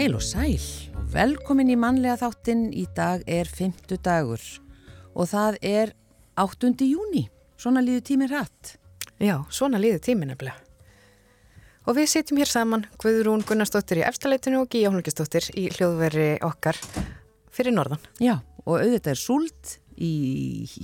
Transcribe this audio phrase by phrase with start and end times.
[0.00, 0.54] Heil og sæl
[0.96, 2.70] og velkomin í mannlega þáttinn.
[2.72, 4.40] Í dag er fymtu dagur
[5.12, 5.90] og það er
[6.40, 6.70] 8.
[6.86, 7.26] júni.
[7.60, 8.78] Svona líður tíminn hratt.
[9.20, 10.56] Já, svona líður tíminn nefnilega.
[11.84, 16.80] Og við sitjum hér saman, Guðrún Gunnarsdóttir í efstaleitinu og Gíja Hólmkistóttir í hljóðveri okkar
[17.52, 18.00] fyrir norðan.
[18.24, 20.14] Já, og auðvitað er súld í,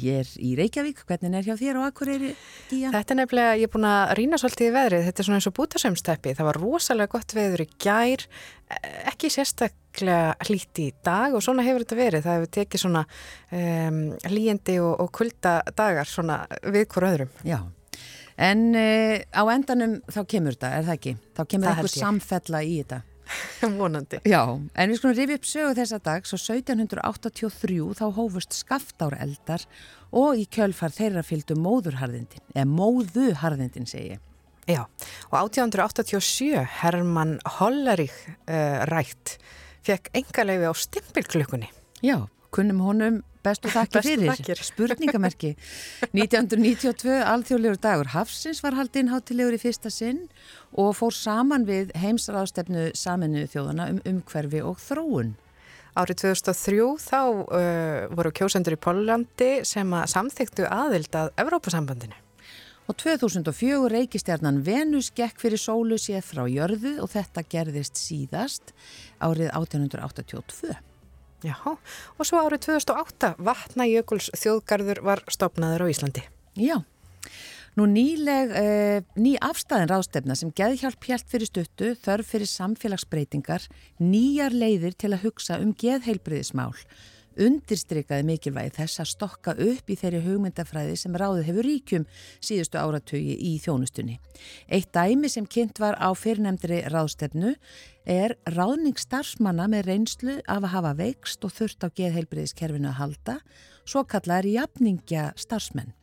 [0.03, 1.03] hér í Reykjavík.
[1.09, 2.33] Hvernig er hjá þér og Akureyri,
[2.71, 2.93] Gíja?
[2.95, 5.07] Þetta er nefnilega, ég er búin að rýna svolítið í veðrið.
[5.07, 6.35] Þetta er svona eins og bútasömsteppi.
[6.37, 8.27] Það var rosalega gott veður í gær,
[9.13, 12.27] ekki sérstaklega hlíti í dag og svona hefur þetta verið.
[12.27, 14.05] Það hefur tekið svona um,
[14.37, 17.35] líjandi og, og kulda dagar svona við hver öðrum.
[17.47, 17.61] Já.
[18.37, 21.19] En uh, á endanum þá kemur þetta, er það ekki?
[21.33, 23.05] Þá kemur Það eitthvað samfella í þetta.
[23.81, 24.21] Vonandi.
[24.29, 29.67] Já, en við skulum rifja upp sögu þessa dag, svo 1783 þá hófust skaftáreldar
[30.17, 34.23] og í kjölfar þeirra fylgdu móðurharðindin, eða móðuharðindin segi ég.
[34.67, 34.83] Já,
[35.31, 39.37] og 1887 Hermann Hollerich uh, rætt
[39.87, 41.69] fekk engaleifi á stimpilklukkunni.
[42.03, 44.63] Já, kunnum honum bestu þakki fyrir, þakkir.
[44.71, 45.55] spurningamerki.
[46.11, 50.27] 1992 alþjóðlegur dagur Hafsins var haldinn hátilegur í fyrsta sinn
[50.75, 55.35] og fór saman við heimsraðstefnu saminu þjóðana um umhverfi og þróun.
[55.97, 62.19] Árið 2003 þá uh, voru kjósendur í Pólandi sem að samþyktu aðild að Evrópusambandinu.
[62.87, 68.77] Og 2004 reykistjarnan Venus gekk fyrir sólu séð frá jörðu og þetta gerðist síðast
[69.19, 70.77] árið 1882.
[71.47, 76.25] Já, og svo árið 2008 Vatnajökuls þjóðgarður var stopnaður á Íslandi.
[76.59, 76.81] Já,
[77.79, 83.69] nú nýleg, uh, ný afstæðin ráðstefna sem geðhjálp hjælt fyrir stuttu, þörf fyrir samfélagsbreytingar,
[84.03, 86.73] nýjar leiðir til að hugsa um geðheilbriðismál,
[87.41, 92.07] undirstrikaði mikilvægi þess að stokka upp í þeirri hugmyndafræði sem ráðið hefur ríkjum
[92.41, 94.19] síðustu áratögi í þjónustunni.
[94.69, 97.57] Eitt dæmi sem kynnt var á fyrirnemndri ráðstefnu
[98.07, 103.39] er ráðning starfsmanna með reynslu af að hafa veikst og þurft á geðheilbriðiskerfinu að halda,
[103.85, 105.95] svo kallar jafningja starfsmenn.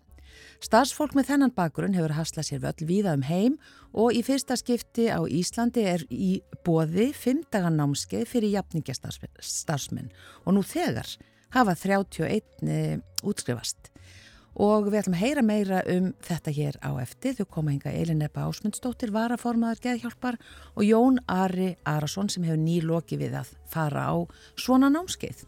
[0.63, 3.57] Starfsfólk með þennan bakgrunn hefur haslað sér völl víða um heim
[3.91, 10.13] og í fyrsta skipti á Íslandi er í bóði fimmdagan námskeið fyrir jafningastarfsmenn
[10.45, 11.09] og nú þegar
[11.57, 12.95] hafa 31 eh,
[13.27, 13.91] útskrifast.
[14.53, 17.35] Og við ætlum að heyra meira um þetta hér á eftir.
[17.35, 20.37] Þau koma hinga Elin Ebba Ásmundsdóttir, varaformaður geðhjálpar
[20.77, 24.15] og Jón Ari Arason sem hefur nýloki við að fara á
[24.55, 25.43] svona námskeið.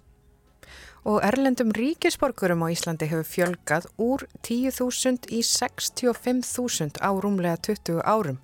[1.05, 8.39] Og erlendum ríkisborgurum á Íslandi hefur fjölgað úr 10.000 í 65.000 á rúmlega 20 árum.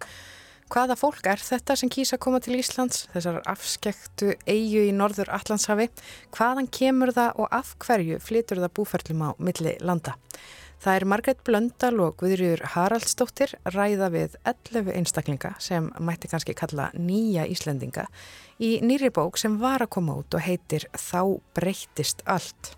[0.71, 5.33] Hvaða fólk er þetta sem kýsa að koma til Íslands, þessar afskektu eigu í norður
[5.39, 5.89] Allandshafi?
[6.37, 10.13] Hvaðan kemur það og af hverju flytur það búferlum á milli landa?
[10.81, 16.87] Það er Margreit Blöndal og Guðrjur Haraldsdóttir ræða við 11 einstaklinga sem mætti kannski kalla
[16.97, 18.07] nýja Íslendinga
[18.57, 22.71] í nýri bók sem var að koma út og heitir Þá breyttist allt.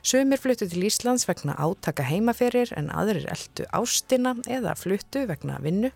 [0.00, 5.92] Sumir fluttu til Íslands vegna átaka heimaferir en aðrir eldu ástina eða fluttu vegna vinnu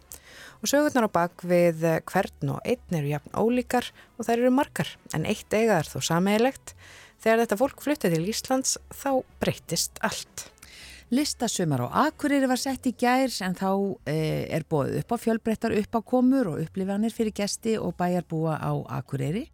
[0.60, 4.92] og sögurnar á bak við hvern og einn eru jafn ólíkar og þær eru margar
[5.16, 6.76] en eitt eiga er þó sameigilegt.
[7.24, 10.50] Þegar þetta fólk fluttu til Íslands þá breyttist allt.
[11.10, 13.70] Listasumar á Akureyri var sett í gær en þá
[14.06, 19.48] eh, er bóðið upp á fjölbreyttar uppákomur og upplifanir fyrir gesti og bæjarbúa á Akureyri.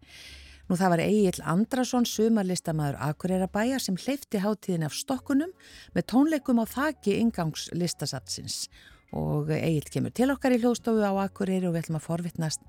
[0.69, 5.55] Nú það var Egil Andrason, sumarlistamæður Akureyrabæjar sem hleyfti hátíðin af stokkunum
[5.95, 8.67] með tónleikum á þaki ingangslistasatsins
[9.15, 12.65] og Egil kemur til okkar í hljóðstofu á Akureyri og við ætlum að forvittnast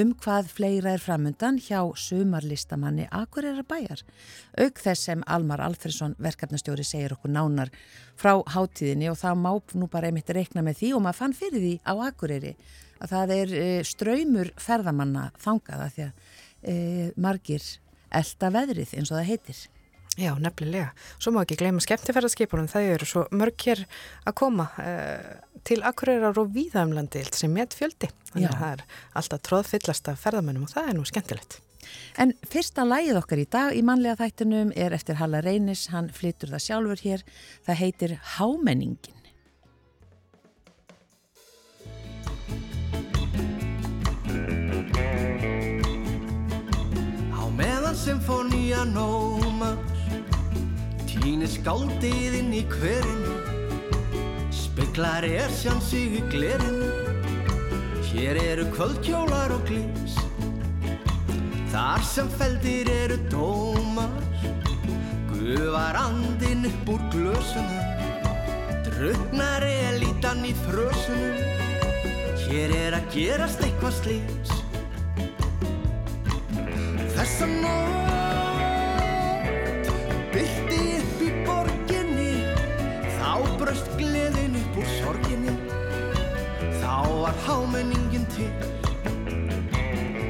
[0.00, 4.00] um hvað fleira er framundan hjá sumarlistamanni Akureyrabæjar.
[4.56, 7.72] Auk þess sem Almar Alfredsson verkefnastjóri segir okkur nánar
[8.16, 11.60] frá hátíðinni og það má nú bara einmitt reikna með því og maður fann fyrir
[11.60, 12.56] því á Akureyri
[13.02, 16.26] að það er e, ströymur ferðamanna þangaða því að
[16.62, 16.74] e,
[17.20, 17.68] margir
[18.12, 19.62] elda veðrið eins og það heitir.
[20.20, 20.90] Já, nefnilega.
[21.16, 23.80] Svo má ekki gleyma skemmtifærarskipunum, það eru svo mörg hér
[24.28, 25.30] að koma uh,
[25.66, 28.10] til Akureyrar og Víðamlandi sem met fjöldi.
[28.32, 28.84] Þannig að það er
[29.20, 31.58] alltaf tróðfyllast af ferðamennum og það er nú skemmtilegt.
[32.22, 36.52] En fyrsta lægið okkar í dag í mannlega þættinum er eftir Halla Reynis, hann flyttur
[36.52, 37.24] það sjálfur hér,
[37.66, 39.18] það heitir Hámenningin.
[47.32, 49.80] Á meðan symfónía nómar
[51.06, 53.51] Týnir skáldið inn í hverinu
[54.52, 56.92] Speklar er sján sig í glerinu.
[58.12, 60.18] Hér eru kvöldkjólar og glís
[61.72, 64.12] Þar sem feldir eru dómar.
[65.42, 67.82] Gufar andinn upp úr glösunum
[68.86, 71.40] Druknar elítan í frösunum
[72.44, 74.54] Hér er að gerast eitthvað slís
[77.16, 78.11] Þessa nótt
[84.82, 85.54] úr sorginni.
[86.80, 88.50] Þá var hámenningin til.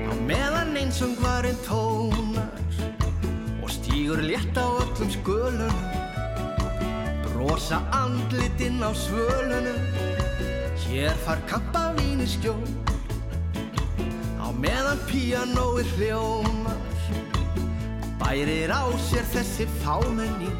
[0.08, 2.52] Á meðan einsöngvarinn tónar
[3.62, 5.76] Og stígur létt á öllum skölunum
[7.24, 9.80] Brosa andlitinn á svölunum.
[10.84, 12.60] Hér far kampavín í skjól.
[14.36, 16.80] Á meðan píanóið hljómar
[18.20, 20.52] Bærir á sér þessi fámenning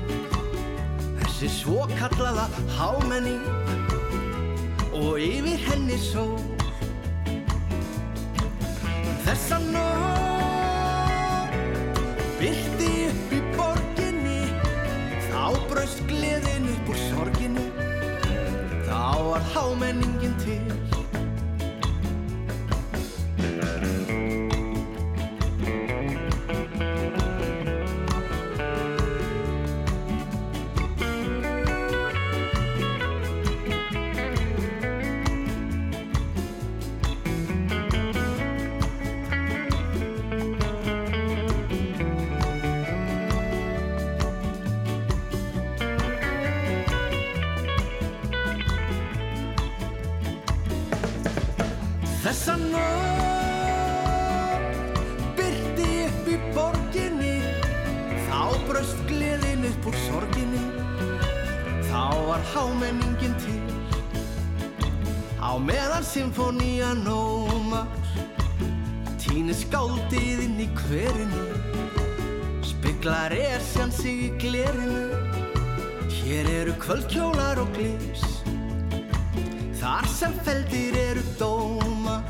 [1.21, 2.49] Þessi svokallaða
[2.79, 3.82] hámenning
[5.03, 6.39] Og yfir henni sól.
[9.25, 11.57] Þessa nótt
[12.39, 14.41] Byrti upp í borginni
[15.29, 17.67] Þá braust gleðin upp úr sorginni.
[18.87, 21.02] Þá var hámenningin til
[58.83, 60.63] braust gleðin upp úr sorginni.
[61.87, 63.61] Þá var hámenningin til.
[65.39, 67.87] Á meðan symfónían ómar
[69.23, 71.47] Týnir skáldið inn í hverinu.
[72.67, 75.15] Speglar esjan sig í glerinu.
[76.11, 78.27] Hér eru kvöldkjólar og glis
[79.79, 82.27] Þar sem feldir eru dómar.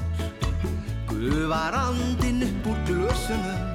[1.08, 3.71] Gufar andinn upp úr glösunum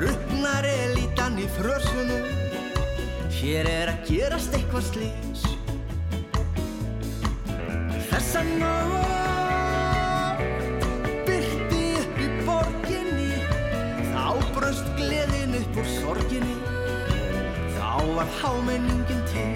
[0.00, 2.24] Druknar elítan í frösunum.
[3.36, 5.42] Hér er að gerast eitthvað slís
[8.08, 10.40] Þessa nótt
[11.28, 13.44] Byrti upp í borginni.
[14.08, 14.24] Þá
[14.56, 16.56] bröst gleðin upp úr sorginni.
[17.76, 19.52] Þá var hámenningin til.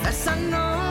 [0.00, 0.89] Þessa nótt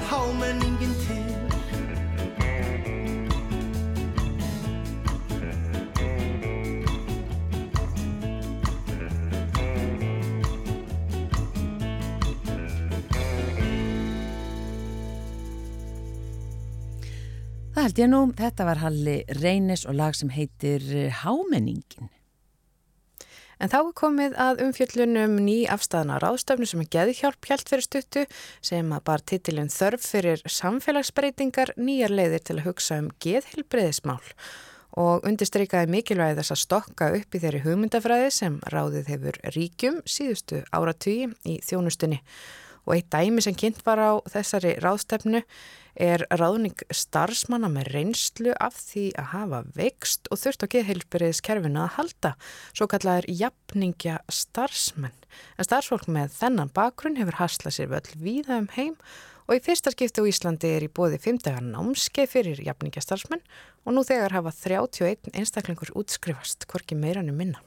[0.00, 1.20] Þá var hámenningin til
[17.70, 22.10] Það held ég nú, þetta var Halli Reynis og lag sem heitir eh, Hámenningin.
[23.60, 28.22] En þá er komið að umfjöllunum ný afstæðana ráðstöfnu sem er geðhjálp hjælt fyrir stuttu
[28.64, 34.22] sem að bar titilinn þörf fyrir samfélagsbreytingar nýjar leiðir til að hugsa um geðhilbreyðismál
[35.00, 40.64] og undirstrykaði mikilvægi þess að stokka upp í þeirri hugmyndafræði sem ráðið hefur ríkjum síðustu
[40.72, 42.22] áratví í þjónustunni.
[42.88, 45.42] Og eitt dæmi sem kynnt var á þessari ráðstefnu
[46.00, 51.94] er ráðning starfsmanna með reynslu af því að hafa vext og þurft á geðheilbyrðiskerfinu að
[51.98, 52.34] halda,
[52.72, 55.16] svo kallar jafningja starfsmenn.
[55.58, 58.96] En starfsfólk með þennan bakgrunn hefur haslað sér völl víða um heim
[59.46, 63.42] og í fyrsta skipti á Íslandi er í bóði 50 námskeið fyrir jafningja starfsmenn
[63.84, 67.62] og nú þegar hafa 31 einstaklingur útskrifast, hvorki meirannu minna.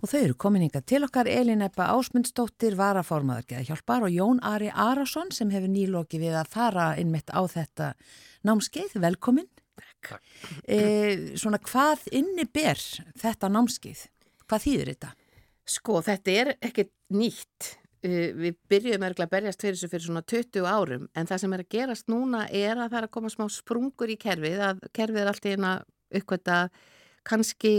[0.00, 5.32] Og þau eru kominninga til okkar Elin Eppa Ásmundsdóttir varaformaður geðhjálpar og Jón Ari Arason
[5.34, 7.92] sem hefur nýloki við að fara innmitt á þetta
[8.46, 8.98] námskeið.
[9.02, 9.48] Velkomin.
[10.68, 10.78] E,
[11.36, 12.80] svona hvað inni ber
[13.18, 14.06] þetta námskeið?
[14.46, 15.10] Hvað þýðir þetta?
[15.66, 17.72] Sko, þetta er ekkert nýtt.
[18.06, 21.54] Uh, Við byrjuðum örgulega að berjast fyrir þessu fyrir svona 20 árum en það sem
[21.56, 24.82] er að gerast núna er að það er að koma smá sprungur í kerfið að
[24.94, 25.72] kerfið er alltaf eina
[26.20, 26.76] uppkvæmt að
[27.26, 27.72] kannski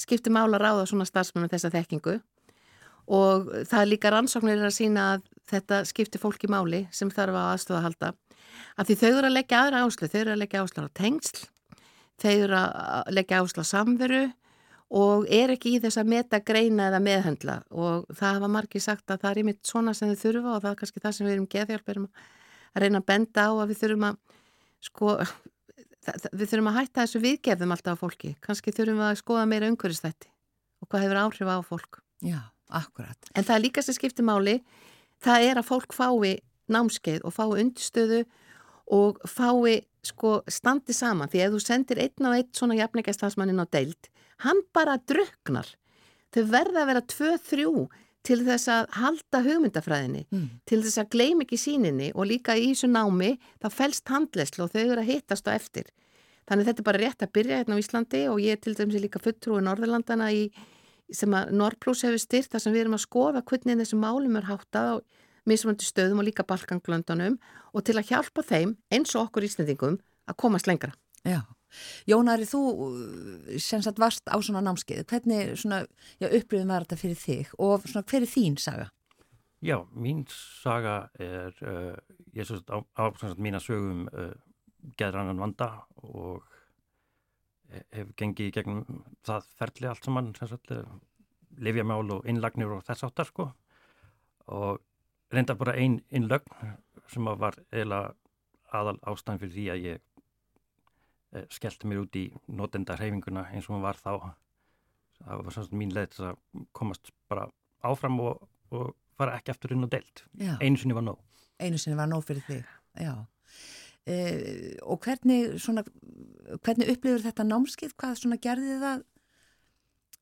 [0.00, 2.18] skipti mála ráða svona starfsmenn með þessa þekkingu.
[3.14, 7.50] Og það er líka rannsóknir að sína að þetta skipti fólki máli sem þarf að
[7.52, 8.12] aðstofa að halda.
[8.78, 11.44] Að því þau eru að leggja aðra áslu, þau eru að leggja áslu á tengsl,
[12.22, 14.22] þau eru að leggja áslu á samveru
[14.94, 19.10] og er ekki í þess að meta greina eða meðhendla og það hafa margir sagt
[19.10, 21.34] að það er einmitt svona sem þau þurfa og það er kannski það sem við
[21.34, 22.06] erum geðhjálp erum
[22.74, 24.18] að reyna að benda á að við þurfum að
[24.84, 25.16] sko
[26.32, 28.32] við þurfum að hætta þessu viðgefðum alltaf á fólki.
[28.44, 30.30] Kanski þurfum við að skoða meira umhverfistætti
[30.82, 32.00] og hvað hefur áhrif á fólk.
[32.24, 33.30] Já, akkurat.
[33.34, 34.58] En það er líka sem skiptir máli,
[35.24, 36.34] það er að fólk fái
[36.72, 38.22] námskeið og fái undirstöðu
[38.92, 41.30] og fái sko standi saman.
[41.32, 44.10] Því ef þú sendir einn á einn svona jafnleikastafsmannin á deild,
[44.44, 45.68] hann bara druknar.
[46.34, 47.74] Þau verða að vera tvö, þrjú
[48.24, 50.44] til þess að halda hugmyndafræðinni, mm.
[50.68, 54.72] til þess að gleym ekki síninni og líka í þessu námi þá fælst handleyslu og
[54.72, 55.90] þau eru að hittast á eftir.
[56.48, 59.04] Þannig þetta er bara rétt að byrja hérna á Íslandi og ég til dæmis er
[59.04, 60.46] líka fulltrúi Norðurlandana í,
[61.12, 64.48] sem að Norrplus hefur styrt þar sem við erum að skoða hvernig þessu málum er
[64.48, 64.94] háttað á
[65.48, 67.36] mismunandi stöðum og líka Balkanglöndunum
[67.72, 70.94] og til að hjálpa þeim eins og okkur íslendingum að komast lengra.
[71.24, 71.44] Já.
[72.08, 72.60] Jónari, þú
[73.62, 75.64] sem sagt varst á svona námskeið, hvernig
[76.28, 77.54] upplifin var þetta fyrir þig?
[77.58, 78.90] Og svona hver er þín saga?
[79.64, 81.94] Já, mín saga er, uh,
[82.36, 83.04] ég er svona á, á
[83.40, 84.34] mína sögum uh,
[85.00, 85.70] geðrannan vanda
[86.04, 86.44] og
[87.94, 90.34] hef gengið í gegnum það ferli allt saman,
[91.64, 93.48] livjamál og innlagnir og þess áttar sko.
[94.52, 94.82] Og
[95.32, 96.76] reynda bara einn innlögn
[97.10, 98.12] sem var eiginlega
[98.74, 100.13] aðal ástæðan fyrir því að ég Eh,
[101.52, 104.12] skellti mér út í notenda hreyfinguna eins og hún var þá
[105.24, 107.48] það var svona mín leið til að komast bara
[107.84, 110.56] áfram og, og fara ekki aftur inn og delt Já.
[110.60, 111.20] einu sinni var nóg
[111.62, 112.64] einu sinni var nóg fyrir þig.
[114.04, 114.16] E,
[114.84, 115.84] og hvernig svona,
[116.60, 119.04] hvernig upplifur þetta námskið hvað svona gerði það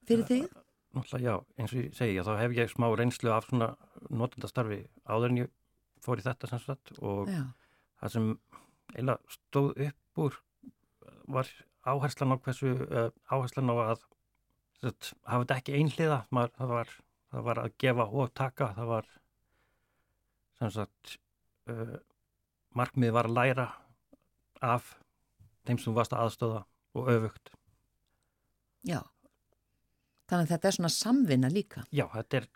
[0.07, 0.45] fyrir þig?
[0.93, 3.73] Náttúrulega já, eins og ég segja þá hef ég smá reynslu af svona
[4.13, 5.53] notendastarfi áður en ég
[6.05, 7.43] fór í þetta sannsagt og já.
[8.03, 8.31] það sem
[8.93, 10.39] eiginlega stóð upp úr
[11.27, 11.49] var
[11.83, 14.05] áherslan á hversu uh, áherslan á að
[14.83, 16.95] það hafa þetta ekki einhliða það var,
[17.31, 19.11] það var að gefa og taka það var
[20.71, 21.17] sagt
[21.71, 21.97] uh,
[22.79, 23.69] markmið var að læra
[24.63, 24.95] af
[25.67, 26.63] þeim sem varst að aðstöða
[26.99, 27.51] og öfugt.
[28.87, 29.01] Já.
[30.31, 31.83] Þannig að þetta er svona samvinna líka.
[31.91, 32.49] Já, þetta er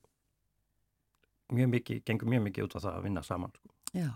[1.56, 3.74] mjög mikið, gengur mjög mikið út á það að vinna saman sko.
[3.96, 4.10] Já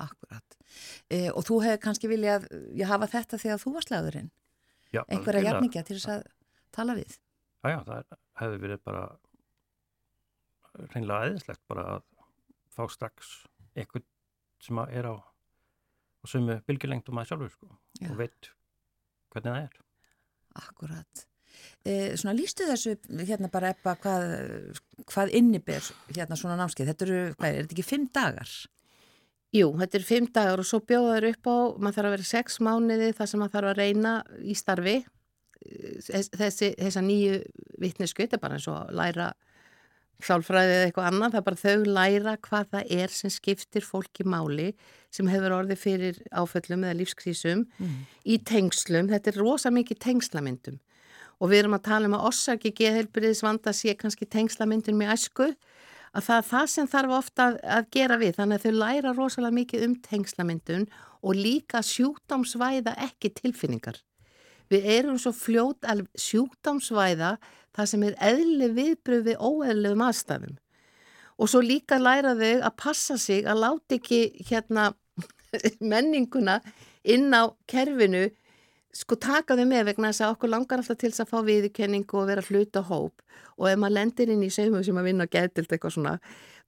[0.00, 0.56] Akkurat.
[1.08, 4.30] E, og þú hefði kannski viljað ég hafa þetta þegar þú var slagurinn?
[4.94, 5.02] Já.
[5.08, 6.24] Einhverja jafningja til þess að
[6.74, 7.18] tala við?
[7.64, 9.04] Já, já, það hefði verið bara
[10.94, 12.02] reynilega aðeinslegt bara að
[12.74, 13.36] fá strax
[13.78, 14.06] eitthvað
[14.62, 18.50] sem er á, á sumu bylgjulengdum að sjálfur sko og veit
[19.34, 19.78] hvernig það er.
[20.64, 21.24] Akkurat.
[21.86, 24.24] E, svona lístu þessu hérna bara eppa hvað,
[25.10, 26.90] hvað inniber hérna svona námskeið?
[26.90, 28.54] Þetta eru, hvað er þetta ekki fimm dagar?
[29.54, 32.60] Jú, þetta er fimm dagar og svo bjóðaður upp á, maður þarf að vera sex
[32.64, 34.96] mánuði þar sem maður þarf að reyna í starfi.
[36.04, 37.36] Þessi, þessa nýju
[37.80, 39.28] vittnesku, þetta er bara eins og læra
[40.24, 44.26] sjálfræðið eða eitthvað annað, það er bara þau læra hvað það er sem skiptir fólki
[44.26, 44.68] máli
[45.14, 47.96] sem hefur orðið fyrir áföllum eða lífskrísum mm.
[48.30, 50.78] í tengslum, þetta er rosa mikið tengslamyndum
[51.42, 55.50] og við erum að tala um að orsaki geðhelbriðis vanda sé kannski tengslamyndum með æsku
[56.14, 59.58] að það er það sem þarf ofta að, gera við þannig að þau læra rosalega
[59.58, 60.88] mikið um tengslamyndun
[61.24, 63.98] og líka sjúkdámsvæða ekki tilfinningar.
[64.70, 67.36] Við erum svo fljót að sjúkdámsvæða
[67.74, 70.60] það sem er eðli viðbröð við óeðluðum aðstæðum
[71.34, 74.92] og svo líka læra þau að passa sig að láta ekki hérna
[75.92, 76.60] menninguna
[77.02, 78.28] inn á kerfinu
[78.94, 82.18] sko taka þau með vegna þess að okkur langar alltaf til þess að fá viðkenningu
[82.20, 83.22] og vera hluta hóp.
[83.58, 86.18] Og ef maður lendir inn í segjum sem að vinna og getilt eitthvað svona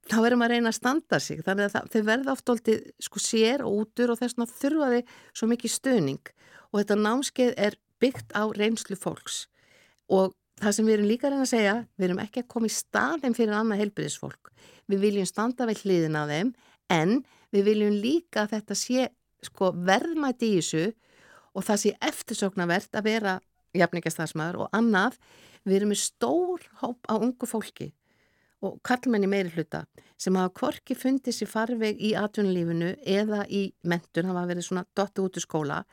[0.07, 1.43] þá verður maður að reyna að standa sig.
[1.45, 4.89] Þannig að það, þau verða oft alltaf sko sér og útur og þess að þurfa
[4.93, 6.33] þau svo mikið stöning
[6.71, 9.45] og þetta námskeið er byggt á reynslu fólks.
[10.11, 12.69] Og það sem við erum líka að reyna að segja við erum ekki að koma
[12.69, 14.51] í staðin fyrir annað helbriðisfólk
[14.91, 16.53] við viljum standa vel hliðin á þeim
[16.93, 17.19] en
[17.53, 19.09] við viljum líka að þetta sé
[19.45, 20.85] sko verðmæti í þessu
[21.57, 23.37] og það sé eftirsóknarvert að vera
[23.77, 25.17] jafningastarsmaður og annað.
[25.67, 27.91] Við erum með stór hóp á ungu fólki
[28.65, 29.83] og kallmenni meiri hluta
[30.17, 35.27] sem hafa kvorki fundið sér farveg í atvinnulífinu eða í mentun, hafa verið svona dottu
[35.27, 35.83] út í skóla.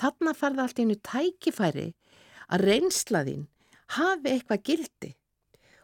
[0.00, 1.88] Þarna farða allt einu tækifæri
[2.52, 3.46] að reynslaðinn
[3.96, 5.14] hafi eitthvað gildi.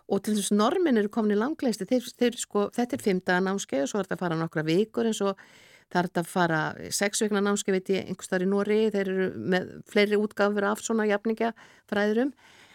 [0.09, 3.41] Og til þess að normin eru komin í langlegsti þeir, þeir, sko, þetta er fymta
[3.45, 5.41] námskeið og svo er þetta að fara nokkra vikur eins og
[5.89, 6.61] Það er að fara
[6.93, 10.83] sex vegna námski, veit ég, einhver starf í Nóri, þeir eru með fleiri útgáfur af
[10.85, 11.55] svona jafninga
[11.89, 12.35] fræðurum,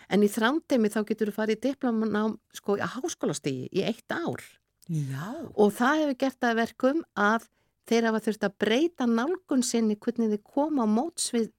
[0.09, 4.41] en í þrándemi þá getur þú farið í diplomanám sko að háskólastígi í eitt ár.
[4.89, 5.29] Já.
[5.53, 7.47] Og það hefur gert að verkum að
[7.89, 11.51] þeir hafa þurft að breyta nálgun sinni hvernig þið koma á mótsvið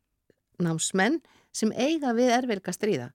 [0.64, 1.20] námsmenn
[1.54, 3.12] sem eiga við ervelga stríða.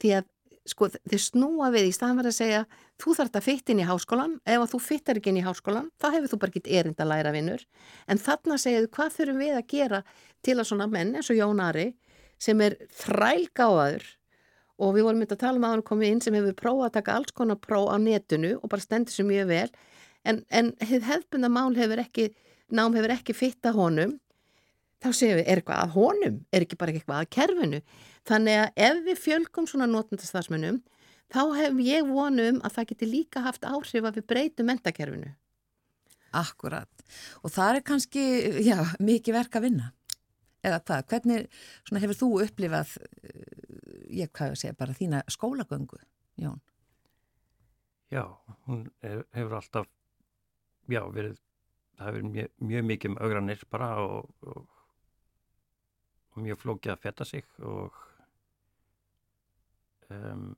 [0.00, 0.30] Því að
[0.68, 2.60] sko þeir snúa við í staðan verið að segja
[3.02, 6.06] þú þarf að fytta inn í háskólan ef þú fyttar ekki inn í háskólan þá
[6.14, 7.64] hefur þú bara ekki erind að læra vinnur
[8.08, 10.02] en þarna segjaðu hvað þurfum við að gera
[10.44, 11.88] til að svona menn eins og Jón Ari
[12.40, 14.06] sem er þrælgáðaður
[14.82, 16.96] og við vorum myndið að tala um að hann komið inn sem hefur prófað að
[16.98, 19.68] taka alls konar próf á netinu og bara stendur sér mjög vel.
[20.24, 22.30] En, en hefðbunda mál hefur ekki
[22.74, 24.16] nám hefur ekki fytta honum
[25.04, 27.80] þá séum við, er eitthvað að honum, er ekki bara eitthvað að kerfinu.
[28.28, 30.80] Þannig að ef við fjölgum svona notendastafsmönnum,
[31.32, 35.34] þá hef ég vonum að það geti líka haft áhrif að við breytum mentakerfinu.
[36.34, 36.90] Akkurat.
[37.44, 38.24] Og það er kannski,
[38.64, 39.90] já, mikið verk að vinna.
[40.64, 41.08] Eða hvað?
[41.12, 41.48] Hvernig
[41.84, 42.94] svona, hefur þú upplifað,
[44.08, 46.00] ég hvað segja, bara þína skólagöngu,
[46.40, 46.62] Jón?
[48.12, 48.24] Já,
[48.68, 49.90] hún hefur alltaf,
[50.88, 51.36] já, verið,
[51.98, 54.73] það hefur mjög, mjög mikið um augranir bara og, og
[56.40, 57.98] mjög flókið að fetta sig og
[60.10, 60.48] um,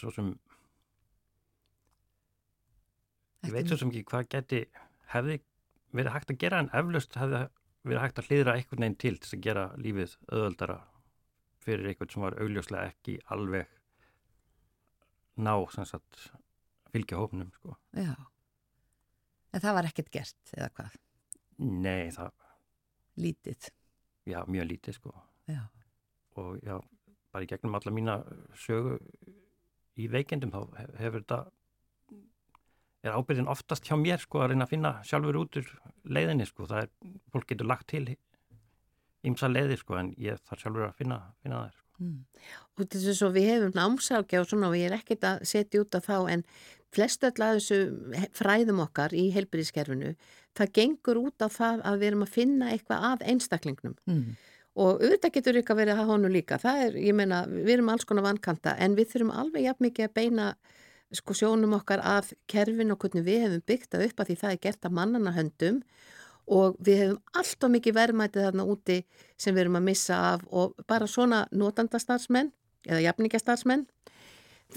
[0.00, 0.30] svo sem,
[3.46, 4.62] ég veit svo sem ekki hvað geti,
[5.12, 5.40] hefði
[5.96, 7.42] verið hægt að gera en eflaust hefði
[7.88, 10.78] verið hægt að hlýðra einhvern veginn til til að gera lífið öðvöldara
[11.60, 13.76] fyrir einhvern sem var augljóslega ekki alveg
[15.40, 16.26] ná sagt,
[16.92, 17.76] fylgja hófnum sko.
[17.96, 18.12] Já,
[19.52, 20.98] en það var ekkert gert eða hvað?
[21.60, 22.36] Nei, það
[23.20, 23.68] Lítið?
[24.28, 25.14] Já, mjög lítið sko
[25.48, 25.62] Já.
[26.36, 26.76] og já,
[27.32, 28.18] bara í gegnum alla mína
[28.54, 28.98] sögu
[29.98, 30.60] í veikendum þá
[31.00, 31.40] hefur þetta
[33.00, 35.70] er ábyrðin oftast hjá mér sko að reyna að finna sjálfur út úr
[36.04, 36.90] leiðinni sko, það er,
[37.32, 38.04] fólk getur lagt til
[39.26, 41.86] ímsa leiði sko en ég þarf sjálfur að finna, finna það sko.
[42.00, 42.20] Mm.
[42.76, 45.96] Og þess að við hefum námsákja og svona og ég er ekkert að setja út
[45.98, 46.44] af þá en
[46.94, 47.80] flest öll að þessu
[48.36, 50.14] fræðum okkar í heilbyrðiskerfinu
[50.58, 53.98] það gengur út af það að við erum að finna eitthvað að einstaklingnum.
[54.10, 54.30] Mm.
[54.80, 56.56] og auðvitað getur ykkur að vera það honu líka.
[56.62, 60.06] Það er, ég meina, við erum alls konar vankanta en við þurfum alveg jafn mikið
[60.06, 60.46] að beina
[61.18, 64.54] sko sjónum okkar af kerfin og hvernig við hefum byggt það upp að því það
[64.54, 65.82] er gert að mannana höndum.
[66.50, 68.96] Og við hefum allt og mikið verðmætið þarna úti
[69.36, 72.54] sem við erum að missa af og bara svona notandastarsmenn
[72.86, 73.84] eða jafningastarsmenn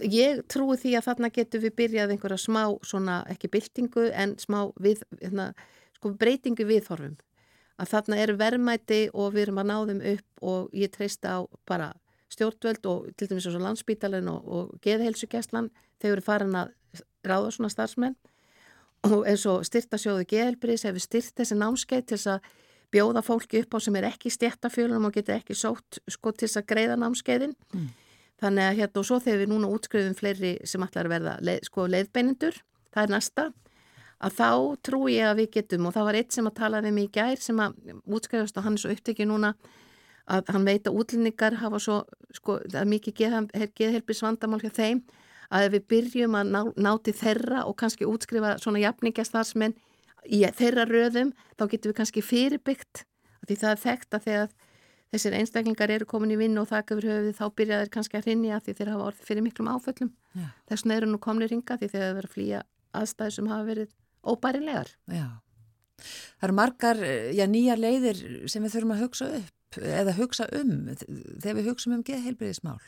[0.01, 4.59] ég trúi því að þarna getur við byrjað einhverja smá svona ekki byltingu en smá
[4.81, 5.51] við, hérna,
[5.97, 7.17] sko, breytingu viðhorfum.
[7.81, 11.39] Að þarna eru verðmæti og við erum að ná þeim upp og ég treysta á
[11.69, 11.93] bara
[12.33, 16.73] stjórnvöld og til dæmis eins og landsbítalinn og, og geðheilsugjastlan þeir eru farin að
[17.25, 18.17] ráða svona starfsmenn.
[19.03, 22.53] Og eins og styrtasjóðu geðhelbriðs hefur styrt þessi námskeið til þess að
[22.93, 26.61] bjóða fólki upp á sem er ekki stjættafjölunum og getur ekki sótt sko til þess
[26.61, 27.55] að greiða námskeiðin.
[27.73, 27.89] Mm.
[28.43, 31.87] Þannig að hérna og svo þegar við núna útskrifum fleiri sem allar verða leið, sko
[31.89, 32.59] leiðbeinindur,
[32.93, 33.45] það er næsta
[34.23, 34.49] að þá
[34.87, 37.13] trú ég að við getum og það var eitt sem að tala við mig í
[37.17, 39.53] gær sem að útskrifast og hann er svo upptekið núna
[40.31, 41.97] að hann veit að útlendingar hafa svo,
[42.31, 43.17] sko, það er mikið
[43.75, 45.01] geðhelbisvandamál hjá þeim
[45.53, 49.75] að við byrjum að ná, náti þeirra og kannski útskrifa svona jafningastarsmenn
[50.31, 53.03] í þeirra röðum þá getum við kannski fyrirbyggt
[53.43, 54.53] því það er þekkt að þegar
[55.13, 58.59] þessir einstaklingar eru komin í vinn og þakka fyrir höfuð þá byrjaður kannski að rinja
[58.63, 60.47] því þeir hafa orðið fyrir miklum áföllum Já.
[60.71, 62.63] þess vegna eru nú komni ringa því þeir hafa verið að flýja
[63.01, 65.27] aðstæði sem hafa verið óbærilegar Já,
[66.39, 70.73] það eru margar já, nýjar leiðir sem við þurfum að hugsa upp eða hugsa um
[70.97, 72.81] þegar við hugsaum um geðheilbriðismál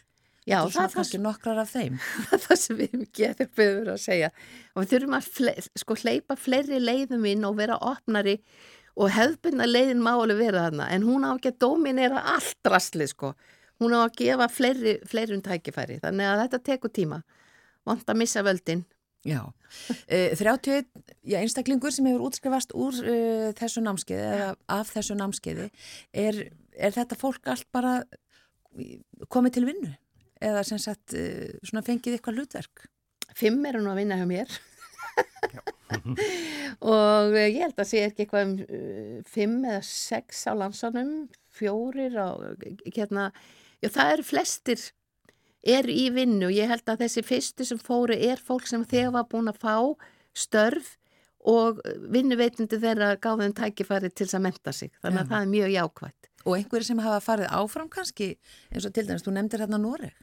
[0.46, 1.96] Já, það er kannski nokkrar af þeim.
[2.30, 4.28] Það er sem við getum fyrir að segja.
[4.76, 8.36] Og við þurfum að fle sko hleypa fleiri leiðum inn og vera opnari
[8.96, 10.90] og hefðbunna leiðin má alveg vera þarna.
[10.96, 13.32] En hún á ekki að dominera allt rastlið sko.
[13.84, 16.00] Hún á að gefa fleiri, fleiri um tækifæri.
[16.04, 17.24] Þannig að þetta tekur tíma.
[17.86, 18.86] Vant að missa völdin.
[19.26, 19.42] Já.
[19.90, 20.86] Uh, 31
[21.26, 25.68] já, einstaklingur sem hefur útskrifast úr uh, þessu námskeiði eða af þessu námskeiði.
[26.14, 26.42] Er,
[26.78, 28.00] er þetta fólk allt bara
[29.34, 29.96] komið til vinnu?
[30.44, 32.88] eða sem sagt eh, svona fengið eitthvað hlutverk?
[33.36, 34.58] Fimm er hún að vinna hjá mér
[36.06, 41.16] og ég held að sé ekki eitthvað um uh, fimm eða sex á landsanum,
[41.56, 42.36] fjórir á,
[42.92, 43.32] hérna,
[43.84, 44.86] já það eru flestir
[45.66, 49.16] er í vinnu og ég held að þessi fyrstu sem fóru er fólk sem þegar
[49.18, 49.76] var búin að fá
[50.38, 50.94] störf
[51.46, 51.82] og
[52.14, 55.32] vinnuveitindi þeirra gáðum tækifæri til þess að menta sig, þannig að já.
[55.32, 56.30] það er mjög jákvægt.
[56.46, 58.32] Og einhverju sem hafa farið áfram kannski,
[58.72, 60.16] eins og til dæmis, þú nefndir hérna Noreg.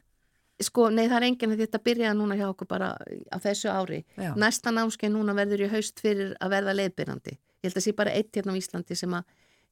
[0.61, 2.91] Sko, nei það er enginn að þetta byrjaði núna hjá okkur bara
[3.33, 4.03] á þessu ári.
[4.15, 4.33] Já.
[4.37, 7.33] Næsta námskeið núna verður í haust fyrir að verða leiðbyrjandi.
[7.33, 9.15] Ég held að sé bara eitt hérna á Íslandi sem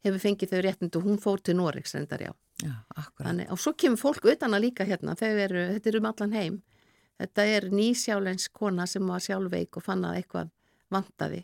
[0.01, 2.31] hefur fengið þau réttindu, hún fór til Noregs reyndar já.
[2.61, 3.27] Já, akkurat.
[3.27, 6.57] Þannig, og svo kemur fólk utan að líka hérna, eru, þetta er um allan heim.
[7.21, 10.49] Þetta er nýsjáleins kona sem var sjálfveik og fann að eitthvað
[10.91, 11.43] vantaði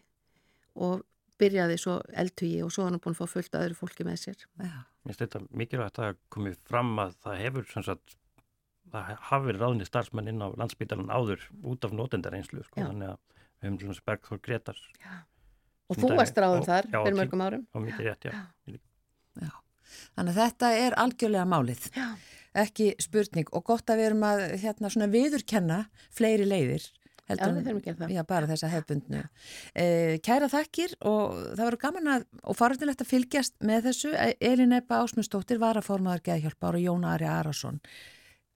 [0.82, 1.04] og
[1.38, 4.21] byrjaði svo eldhugi og svo hann er búin að fá fullt að öðru fólki með
[4.23, 4.45] sér.
[4.58, 4.78] Já.
[5.06, 8.17] Mér þetta mikilvægt að komið fram að það hefur sagt
[8.91, 13.17] það hafi verið ráðni starfsmenn inn á landsbytalan áður út af nótendareinslu sko, þannig að
[13.58, 14.82] við hefum svona Bergþór Gretar
[15.88, 17.65] og þú varst ráður þar já, fyrir mörgum árum.
[17.71, 18.34] á mikið rétt, já.
[19.39, 19.52] já.
[20.17, 21.86] Þannig að þetta er algjörlega málið.
[22.58, 23.47] Ekki spurning.
[23.56, 25.78] Og gott að við erum að hérna svona viðurkenna
[26.15, 26.88] fleiri leiðir
[27.28, 29.21] heldur, já, já, bara þessa hefbundnu
[29.76, 34.13] eh, Kæra þakkir og það verður gaman að og farðilegt að fylgjast með þessu.
[34.39, 37.82] Elin Ebba Ásmundsdóttir var að formaður geðhjálpa ára Jón Ari Arason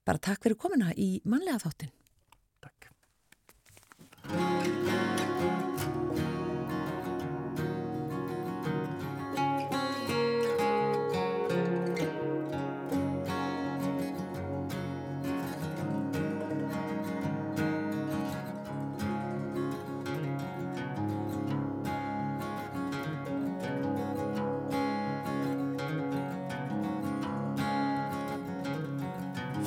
[0.06, 1.92] Bara takk fyrir komina í manlega þáttin.
[2.62, 2.92] Takk.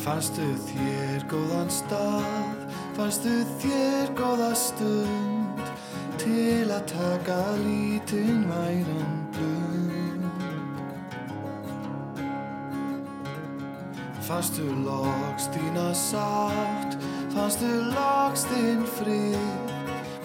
[0.05, 3.31] Fannstu þér góðan stað, fannstu
[3.63, 5.63] þér góða stund
[6.21, 10.27] til að taka lítinn væran blund.
[14.29, 16.99] Fannstu loks þína sátt,
[17.33, 19.49] fannstu loks þinn frið,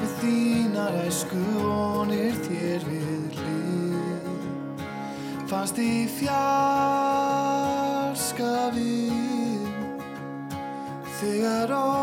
[0.02, 4.28] með þínar æsku vonir þér við lið.
[5.48, 7.09] Fannst í fjarska
[11.60, 11.99] þegar óvættirnir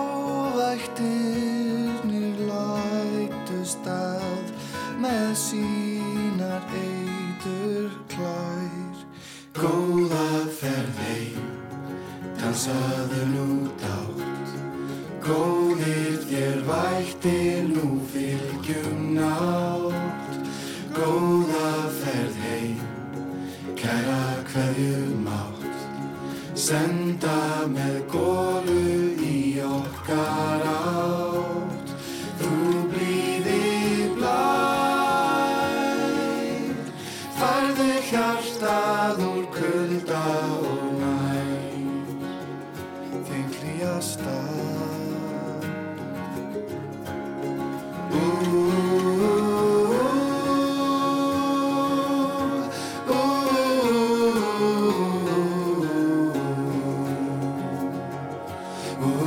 [58.99, 59.26] Ooh.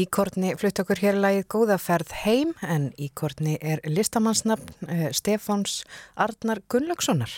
[0.00, 5.82] Íkorni flutt okkur hér lagið Góðaferð heim en Íkorni er listamannsnafn eh, Stefáns
[6.14, 7.32] Arnar Gunnlaugssonar.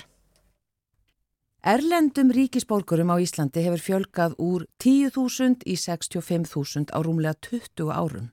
[1.63, 8.29] Erlendum ríkisbólgurum á Íslandi hefur fjölgað úr 10.000 í 65.000 á rúmlega 20 árum.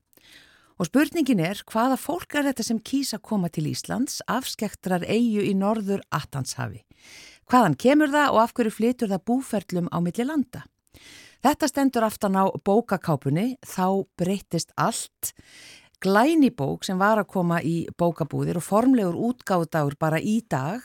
[0.78, 5.56] Og spurningin er hvaða fólk er þetta sem kýsa koma til Íslands afskektrar eigu í
[5.58, 6.84] norður Atlantshafi?
[7.50, 10.68] Hvaðan kemur það og af hverju flytur það búferlum á milli landa?
[11.40, 15.32] Þetta stendur aftan á bókakápunni, þá breyttist allt.
[16.04, 20.84] Glæni bók sem var að koma í bókabúðir og formlegur útgáðdagur bara í dag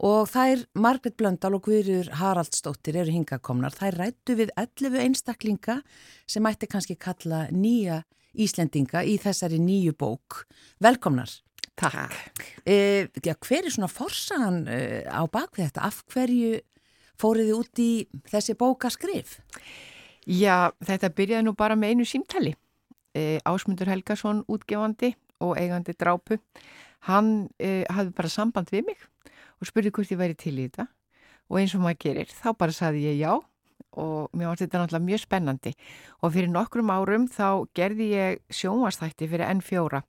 [0.00, 3.76] og þær Margret Blöndal og Guðrjur Haraldsdóttir eru hingakomnar.
[3.76, 5.78] Þær rættu við 11 einstaklinga
[6.24, 8.02] sem mætti kannski kalla nýja
[8.32, 10.46] Íslendinga í þessari nýju bók.
[10.80, 11.28] Velkomnar.
[11.76, 12.16] Takk.
[12.64, 15.84] E, já, hver er svona forsagan e, á bakvið þetta?
[15.84, 16.60] Af hverju
[17.22, 17.90] fóruði út í
[18.30, 19.38] þessi bókaskrif?
[20.26, 22.54] Já, þetta byrjaði nú bara með einu símtali.
[23.14, 26.38] E, Ásmundur Helgason, útgefandi og eigandi drápu.
[27.02, 29.00] hann uh, hafði bara samband við mig
[29.58, 30.86] og spurði hvort ég væri til í þetta
[31.50, 33.32] og eins og maður gerir, þá bara saði ég já
[33.98, 35.72] og mér varst þetta náttúrulega mjög spennandi
[36.22, 40.00] og fyrir nokkrum árum þá gerði ég sjónvastætti fyrir N4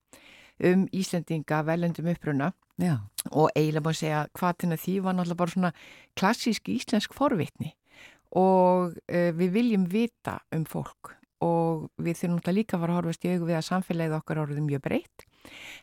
[0.70, 2.98] um Íslandinga velendum uppruna Já.
[3.32, 5.74] og eiginlega maður segja hvað til því var náttúrulega bara svona
[6.18, 7.74] klassísk íslensk forvitni.
[8.34, 11.14] Og uh, við viljum vita um fólk.
[11.44, 14.42] Og við þurfum náttúrulega líka að fara að horfast í augu við að samfélagið okkar
[14.42, 15.26] áriðum mjög breytt.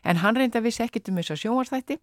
[0.03, 1.97] En hann reynda að vissi ekkit um þess að sjónvarsþætti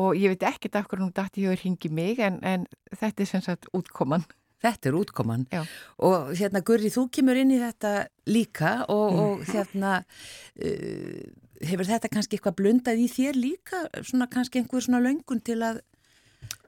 [0.00, 2.64] og ég veit ekkit af hvernig hún dætti hjá að ringi mig en, en
[2.96, 4.24] þetta er sem sagt útkoman.
[4.64, 5.44] Þetta er útkoman.
[5.52, 5.60] Já.
[6.08, 11.26] og hérna Gurri, þú kemur inn í þetta líka og, og hérna uh,
[11.68, 15.82] hefur þetta kannski eitthvað blundað í þér líka, svona kannski einhver svona löngun til að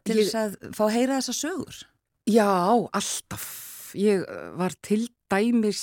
[0.07, 1.81] til þess að fá að heyra þessa sögur?
[2.27, 2.51] Já,
[2.99, 3.47] alltaf.
[3.97, 5.83] Ég eh, var til dæmis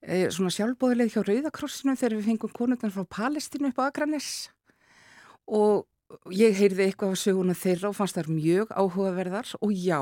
[0.00, 4.50] eh, svona sjálfbóðileg hjá Rauðakrossinu þegar við fengum konurnar frá Palestínu upp á Akranes
[5.50, 5.86] og
[6.34, 10.00] ég heyrði eitthvað af söguna þeirra og fannst þær mjög áhugaverðar og já,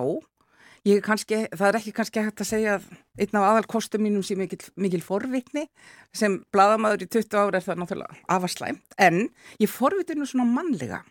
[0.87, 2.89] ég er kannski, það er ekki kannski hægt að segja að
[3.19, 5.67] einn af aðalkostum mínum sé mikil, mikil forvitni.
[6.15, 9.21] Sem bladamaður í 20 ára er það náttúrulega afaslæm en
[9.59, 11.03] ég forviti nú svona mannlega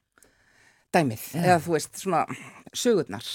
[0.95, 1.43] dæmið, Já.
[1.43, 2.23] eða þú veist svona
[2.73, 3.27] sögurnar.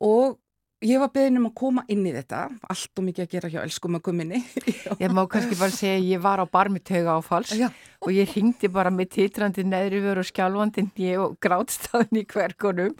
[0.00, 0.38] Og
[0.84, 3.60] ég var beðin um að koma inn í þetta allt og mikið að gera hjá
[3.62, 4.40] elskumagumminni
[5.02, 7.70] Ég má kannski bara segja að ég var á barmitauga áfalls Já.
[8.04, 12.92] og ég ringdi bara með titrandi neðri vör og skjálfandi nýju og grátstafn í hverkonum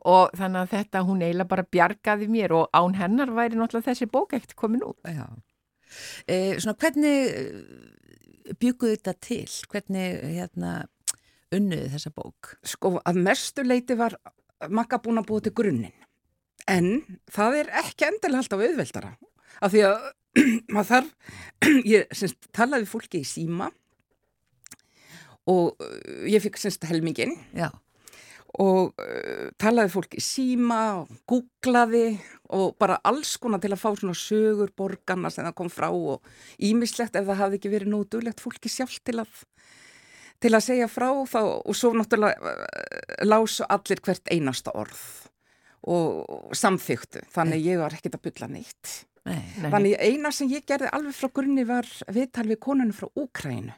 [0.00, 4.10] og þannig að þetta hún eiginlega bara bjargaði mér og án hennar væri náttúrulega þessi
[4.10, 4.98] bók ekkert komin út.
[6.26, 7.30] Eh, svona hvernig
[8.58, 9.46] bygguðu þetta til?
[9.70, 10.74] Hvernig hérna
[11.54, 12.54] unnuðu þessa bók?
[12.66, 14.18] sko að mestu leiti var
[14.68, 15.94] makka búin að búa til grunninn
[16.70, 19.12] en það er ekki endilega alltaf auðveldara
[19.60, 20.08] af því að
[20.74, 21.12] maður þarf,
[21.94, 23.70] ég semst, talaði fólki í síma
[25.50, 27.70] og uh, ég fikk semst helmingin Já.
[28.62, 32.20] og uh, talaði fólk í síma og googlaði
[32.54, 36.22] og bara alls konar til að fá svona sögur borgarna sem það kom frá og
[36.58, 39.46] ímislegt ef það hafði ekki verið nógu duglegt fólki sjálf til að
[40.40, 45.02] til að segja frá þá og svo náttúrulega uh, lásu allir hvert einasta orð
[45.88, 48.96] og samþyktu þannig ég var ekkert að bylla neitt.
[49.28, 49.36] Nei.
[49.60, 49.68] Nei.
[49.68, 53.74] þannig eina sem ég gerði alveg frá grunni var viðtal við konunum frá Úkrænu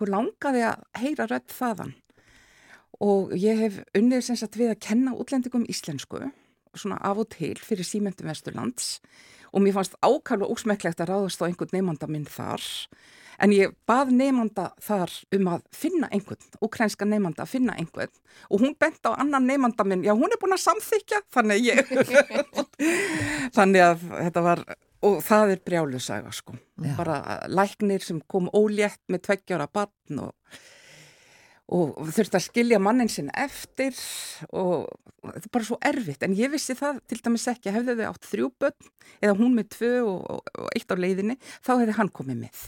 [0.00, 1.94] hún langaði að heyra rödd þaðan.
[3.04, 6.22] Og ég hef unnið sem sagt við að kenna útlendingum íslensku
[6.80, 8.96] svona af og til fyrir símendum Vesturlands
[9.52, 12.64] og mér fannst ákvæmlega ósmekklegt að ráðast á einhvern nefnda minn þar.
[13.40, 18.12] En ég bað nefnda þar um að finna einhvern, ukrænska nefnda að finna einhvern
[18.50, 21.94] og hún bent á annan nefnda minn, já hún er búin að samþykja þannig ég
[23.56, 24.64] þannig að þetta var
[25.06, 26.56] og það er brjálusaga sko.
[26.82, 26.92] Já.
[26.96, 30.32] bara læknir sem kom ólétt með tveggjára barn og,
[31.74, 33.96] og þurfti að skilja mannin sinn eftir
[34.54, 34.86] og
[35.24, 38.28] þetta er bara svo erfitt en ég vissi það til dæmis ekki hefði þau átt
[38.30, 42.42] þrjú börn eða hún með tvö og, og, eitt á leiðinni þá hefði hann komið
[42.44, 42.66] með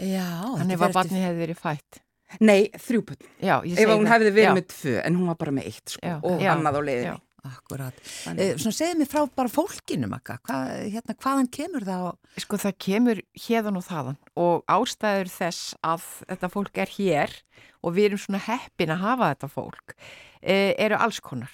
[0.00, 0.56] Já.
[0.56, 1.98] Þannig var fer barnið hefði verið fætt.
[2.40, 4.52] Nei, þrjú börn, Já, ég ef hún hefði verið Já.
[4.56, 6.52] með tvö en hún var bara með eitt sko, og Já.
[6.54, 7.20] annað á leiðinni.
[7.42, 7.96] Akkurat.
[8.38, 10.36] Eh, svona segðu mér frá bara fólkinu, Magga.
[10.46, 12.04] Hvað, hérna, hvaðan kemur það?
[12.14, 17.34] á- Sko það kemur hérðan og þaðan og ástæður þess að þetta fólk er hér
[17.82, 19.94] og við erum svona heppin að hafa þetta fólk
[20.40, 21.50] e, eru alls konar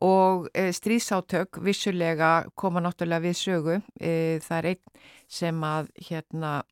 [0.00, 6.62] og e, stríðsátök vissulega koma náttúrulega við sögu e, það er einn sem að hérna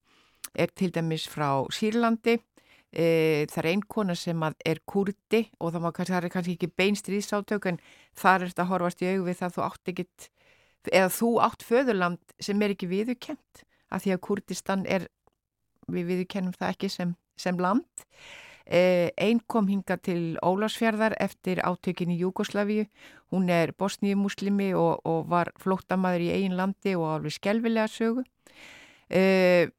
[0.57, 2.39] er til dæmis frá Sýrlandi
[2.93, 6.57] e, það er einn kona sem að er kurdi og það, kannski- það er kannski
[6.57, 7.81] ekki bein stríðsátök en
[8.15, 10.29] þar er þetta að horfast í augu við það að þú átt ekkit
[10.93, 15.09] eða þú átt föðurland sem er ekki viðurkent af því að Kurdistan er,
[15.91, 17.87] við viðurkennum það ekki sem, sem land.
[18.67, 22.89] Eh, Einn kom hinga til Ólarsfjörðar eftir átökin í Júgoslavíu.
[23.31, 28.25] Hún er bosníumuslimi og, og var flóttamaður í eigin landi og alveg skelvilega sögu.
[29.11, 29.71] Eh,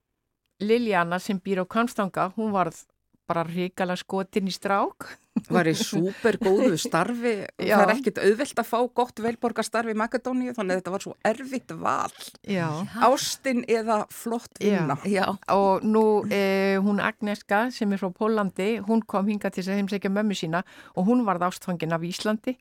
[0.63, 2.79] Liliana sem býr á Kanstanga, hún varð
[3.27, 5.07] bara ríkala skotin í strák.
[5.53, 7.77] var í súper góðu starfi Já.
[7.77, 11.13] það er ekkit auðvelt að fá gott velborgastarfi í Makedóníu þannig að þetta var svo
[11.29, 12.67] erfitt val Já.
[13.05, 15.27] Ástin eða flott vinna Já.
[15.53, 19.81] og nú eh, hún Agneska sem er frá Pólandi, hún kom hinga til þess að
[19.83, 20.63] heimsækja mömmu sína
[20.95, 22.57] og hún varð ástfangin af Íslandi,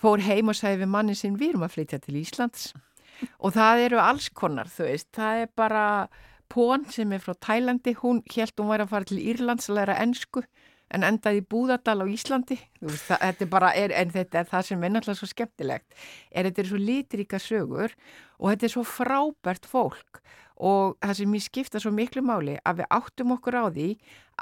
[0.00, 2.72] fór heim og sagði við mannin sinn við erum að flytja til Íslands
[3.38, 5.84] og það eru alls konar, þú veist, það er bara
[6.50, 9.98] Pón sem er frá Tælandi, hún held hún væri að fara til Írlands að læra
[10.02, 10.42] ensku
[10.90, 12.58] en endaði í Búðardal á Íslandi.
[12.82, 16.00] Veist, það, þetta er bara, er, en þetta er það sem er náttúrulega svo skemmtilegt
[16.30, 17.94] er þetta er svo litríka sögur
[18.38, 20.22] og þetta er svo frábært fólk.
[20.60, 23.88] Og það sem mér skipta svo miklu máli að við áttum okkur á því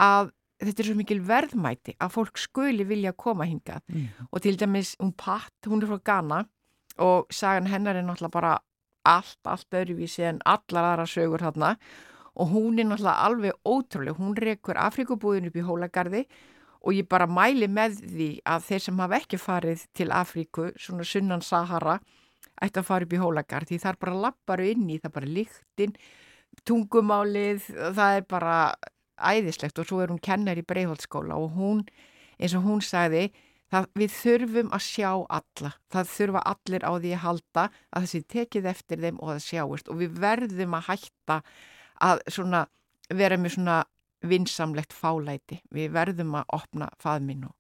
[0.09, 0.33] að
[0.65, 3.85] þetta er svo mikil verðmæti að fólk skuli vilja koma hingað.
[3.93, 4.09] Mm.
[4.33, 6.41] og til dæmis hún Pat, hún er frá Ghana
[6.99, 8.57] og sagan hennar er náttúrulega bara
[9.09, 11.75] allt, allt öðruvísi en allar aðra sögur þarna.
[12.39, 16.23] Og hún er náttúrulega alveg ótrúlega, hún rekur Afrikubúðin upp í Hólagarði
[16.79, 21.07] og ég bara mæli með því að þeir sem hafa ekki farið til Afríku, svona
[21.07, 21.99] sunnan Sahara,
[22.63, 23.73] ætti að fara upp í Hólagarð.
[23.73, 25.97] Því það er bara lapparu inn í, það bara líktinn,
[26.69, 27.67] tungumálið,
[27.99, 28.55] það er bara
[29.19, 29.83] æðislegt.
[29.83, 31.83] Og svo er hún kennar í Breiðholtskóla og hún,
[32.39, 33.29] eins og hún sagði,
[33.73, 38.23] það, við þurfum að sjá alla, það þurfa allir á því að halda að þessi
[38.35, 41.39] tekið eftir þeim og það sjáist og við verðum að hætta
[42.09, 42.65] að svona
[43.09, 43.79] vera með svona
[44.29, 47.55] vinsamlegt fálæti, við verðum að opna faðminn og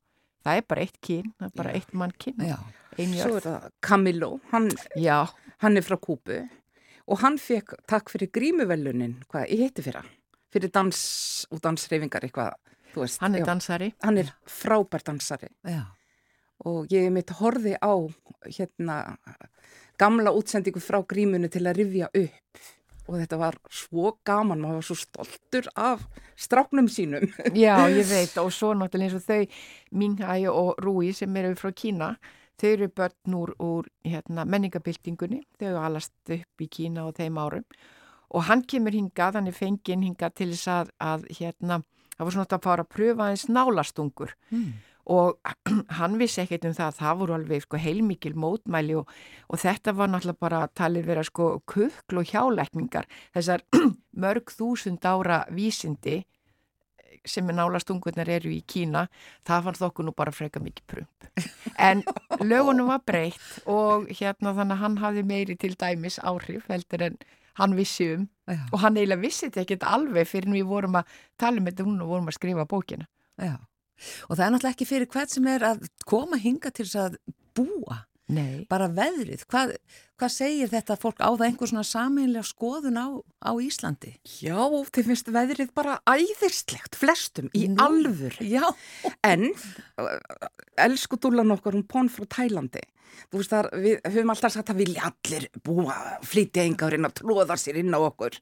[0.46, 1.78] það er bara eitt kyn, það er bara Já.
[1.78, 2.58] eitt mann kyn, Já.
[2.98, 4.72] Svo er það Camilo, hann,
[5.62, 6.40] hann er frá Kúbu
[7.08, 10.10] og hann fekk takk fyrir grímuvelunin, hvað, ég heiti fyrir hann,
[10.52, 10.98] fyrir dans
[11.54, 12.58] og dansreifingar eitthvað,
[12.90, 13.22] þú veist.
[13.22, 13.46] hann er já.
[13.52, 13.92] dansari.
[14.02, 15.84] Hann er frábær dansari Já.
[16.66, 17.94] Og ég mitt horfi á
[18.46, 18.98] hérna
[19.98, 22.64] gamla útsendingu frá grímunu til að rifja upp.
[23.08, 26.02] Og þetta var svo gaman, maður var svo stoltur af
[26.36, 27.24] stráknum sínum.
[27.56, 28.36] Já, ég veit.
[28.42, 32.12] Og svo náttúrulega eins og þau Minghai og Rui sem eru frá Kína
[32.58, 37.38] þau eru börn úr, úr hérna, menningabildingunni, þau eru alast upp í Kína á þeim
[37.38, 37.64] árum.
[38.34, 41.80] Og hann kemur hingað, hann er fenginn hingað til þess að, að hérna,
[42.16, 44.34] það var svona að fara að pröfa eins nálastungur.
[44.50, 44.72] Mm.
[45.08, 45.38] Og
[45.98, 49.12] hann vissi ekkert um það, það voru alveg sko, heilmikil mótmæli og,
[49.48, 53.64] og þetta var náttúrulega bara talið vera sko kukl og hjálækningar, þessar
[54.24, 56.22] mörg þúsund ára vísindi
[57.28, 59.06] sem er nálastungurnar eru í Kína,
[59.46, 61.26] það fannst okkur nú bara freka mikið prump.
[61.74, 62.02] En
[62.40, 67.18] lögunum var breytt og hérna þannig að hann hafði meiri til dæmis áhrif heldur en
[67.58, 68.60] hann vissi um Já.
[68.72, 72.04] og hann eiginlega vissi þetta ekkert alveg fyrir við vorum að tala um þetta hún
[72.04, 73.08] og vorum að skrifa bókina.
[73.38, 73.56] Já.
[74.28, 77.18] Og það er náttúrulega ekki fyrir hvert sem er að koma hinga til þess að
[77.58, 78.04] búa.
[78.28, 78.66] Nei.
[78.68, 79.46] Bara veðrið.
[79.48, 79.72] Hvað,
[80.20, 83.06] hvað segir þetta fólk á það einhver svona sameinlega skoðun á,
[83.40, 84.12] á Íslandi?
[84.42, 84.58] Já,
[84.92, 87.78] þið finnst veðrið bara æðislegt, flestum, í Nú.
[87.86, 88.36] alvur.
[88.44, 88.66] Já.
[89.24, 89.48] En,
[89.96, 90.12] uh,
[90.84, 92.84] elsku dúlan okkar, hún pón frá Tælandi.
[93.32, 95.96] Þú veist þar, við höfum alltaf sagt að vilja allir búa,
[96.28, 98.36] flytja enga og reyna að tróða sér inn á okkur.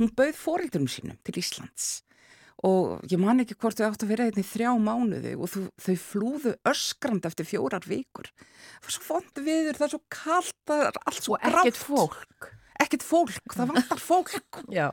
[0.00, 2.05] Hún bauð fóreldurum sínum til Íslands
[2.66, 5.96] og ég man ekki hvort þau áttu að vera einnig þrjá mánuði og þau, þau
[6.02, 8.28] flúðu öskrand eftir fjórar vikur.
[8.34, 11.64] Það var svo fond viður, það er svo kalt, það er allt svo Og ekkert
[11.64, 11.82] grátt.
[11.86, 12.48] fólk.
[12.86, 14.60] Ekkert fólk, það vantar fólk.
[14.78, 14.88] Já.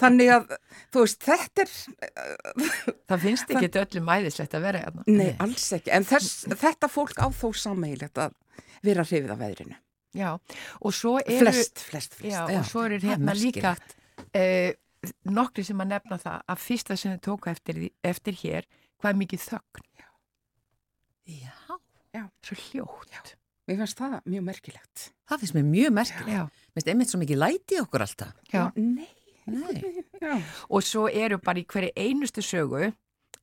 [0.00, 0.54] Þannig að,
[0.94, 1.74] þú veist, þetta er,
[3.10, 5.04] Það finnst ekki öllum æðislegt að vera hérna.
[5.06, 8.32] nei, alls ekki, en þess, þetta fólk á þó sameigilegt að
[8.86, 9.76] vera hrifið af veðrinu.
[10.16, 10.30] Já,
[10.80, 11.44] og svo eru...
[11.44, 12.32] Flest, flest, flest.
[12.32, 13.96] Já, Já, og svo eru er hérna líka merkilegt.
[15.28, 18.68] Nokkri sem að nefna það að fyrsta sem þau tóka eftir, eftir hér,
[19.00, 19.86] hvað er mikið þögn,
[21.26, 22.28] Já.
[22.46, 23.34] svo hljótt.
[23.66, 25.04] Mér finnst það mjög merkilegt.
[25.26, 26.30] Það finnst mér mjög merkilegt.
[26.30, 26.42] Já.
[26.46, 28.36] Mér finnst einmitt svo mikið læti í okkur alltaf.
[28.52, 28.62] Já.
[28.78, 29.08] Nei,
[29.50, 29.80] Nei.
[30.22, 30.36] já.
[30.70, 32.92] Og svo eru bara í hverju einustu sögu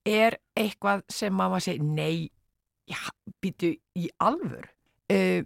[0.07, 2.29] er eitthvað sem maður segir, nei,
[2.87, 2.99] já,
[3.43, 4.69] býtu í alvör.
[5.11, 5.43] Uh,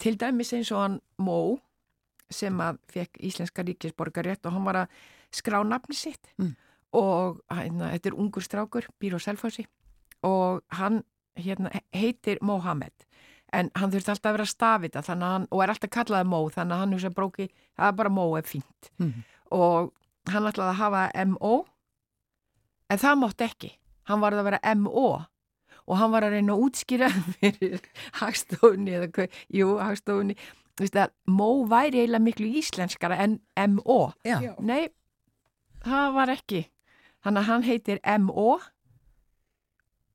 [0.00, 1.58] til dæmis eins og hann Mó,
[2.30, 5.00] sem að fekk íslenska ríkisborgarétt og hann var að
[5.34, 6.56] skrá nafni sitt Mm.
[6.92, 9.66] og hérna, þetta er ungur strákur, býr á Selfossi
[10.22, 11.02] og hann
[11.36, 12.92] hérna, heitir Mohamed
[13.52, 16.78] en hann þurfti alltaf að vera stafita hann, og er alltaf kallaði Mó þannig að
[16.80, 17.48] hann hugsa bróki,
[17.78, 19.24] það er bara Mó er fínt Mm.
[19.50, 19.92] og
[20.28, 21.64] hann ætlaði að hafa M.O.
[22.90, 23.70] en það mátt ekki
[24.10, 25.22] hann var að vera M.O.
[25.86, 27.08] og hann var að reyna að útskýra
[27.40, 27.80] fyrir
[28.20, 30.36] hagstofunni eða hvað, jú, hagstofunni
[30.80, 34.12] Þú veist að Mó væri eiginlega miklu íslenskara en M.O.
[34.64, 34.86] Nei,
[35.84, 36.62] það var ekki
[37.24, 38.58] þannig að hann heitir M.O.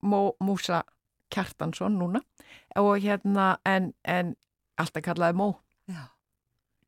[0.05, 0.83] Mó Músa
[1.33, 2.21] Kjartansson núna
[2.77, 4.35] og hérna en, en
[4.77, 5.47] alltaf kallaði Mó
[5.89, 6.09] Já.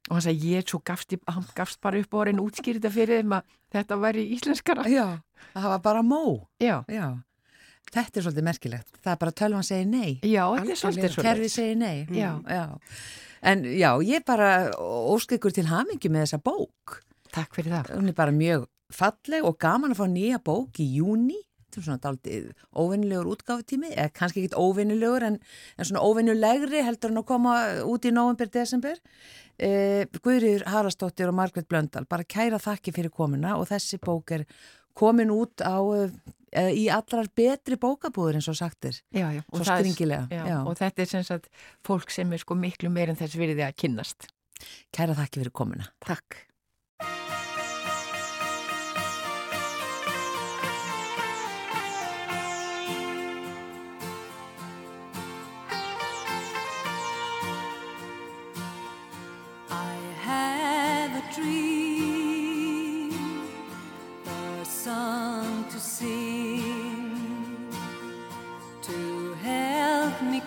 [0.10, 3.38] og hann sagði ég svo gafst, hann gafst bara upp að útskýra þetta fyrir þeim
[3.40, 5.08] að þetta væri íslenskara Já.
[5.54, 6.22] Það var bara mó.
[6.62, 7.18] Já, Já.
[7.88, 8.98] Þetta er svolítið merkilegt.
[9.00, 10.18] Það er bara að tölvan segir nei.
[10.20, 12.08] já, þetta er svolítið svo Kerfi segir nei.
[12.12, 12.32] Já.
[12.44, 12.64] já.
[13.48, 16.98] En já, ég bara ósk ykkur til hamingi með þessa bók.
[17.38, 20.88] Takk fyrir það Hún er bara mjög falleg og gaman að fá nýja bók í
[20.98, 21.38] júni.
[21.68, 22.46] Þetta er svona daldið
[22.80, 25.36] óvinnilegur útgáfutími, eða kannski ekkit óvinnilegur en,
[25.76, 29.02] en svona óvinnulegri heldur en að koma út í november, desember.
[29.60, 34.46] Eh, Guðriður Harastóttir og Margret Blöndal, bara kæra þakki fyrir komuna og þessi bók er
[34.98, 35.76] komin út á,
[36.56, 39.02] eh, í allrar betri bókabúður eins og sagtir.
[39.12, 39.44] já, já.
[39.52, 39.60] Og
[40.48, 40.58] Já.
[40.64, 41.50] og þetta er sem sagt
[41.84, 44.32] fólk sem er sko miklu meir en þess virði að kynnast
[44.96, 45.92] Kæra þakki fyrir komuna.
[46.02, 46.47] Takk.
[61.38, 63.12] dream,
[64.26, 67.70] a song to sing,
[68.82, 70.42] to help me.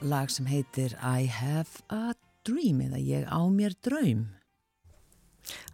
[0.00, 2.14] Lag sem heitir I have a
[2.46, 4.26] dream eða ég á mér draum.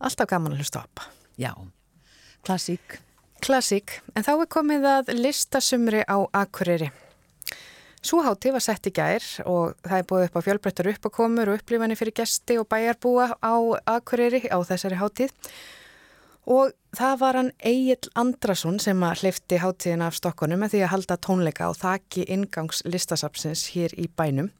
[0.01, 1.09] Alltaf gaman að hlusta ABBA.
[1.41, 1.53] Já,
[2.47, 3.01] klassík.
[3.45, 6.89] Klassík, en þá er komið að listasumri á Akureyri.
[8.07, 11.99] Súhátti var sett í gær og það er búið upp á fjölbreyttar uppakomur og upplifanir
[11.99, 13.57] fyrir gesti og bæjarbúa á
[13.97, 15.35] Akureyri á þessari hátíð.
[16.47, 20.93] Og það var hann Egil Andrason sem að hlifti hátíðina af Stokkonum með því að
[20.93, 24.53] halda tónleika og þakki ingangs listasapsins hér í bænum.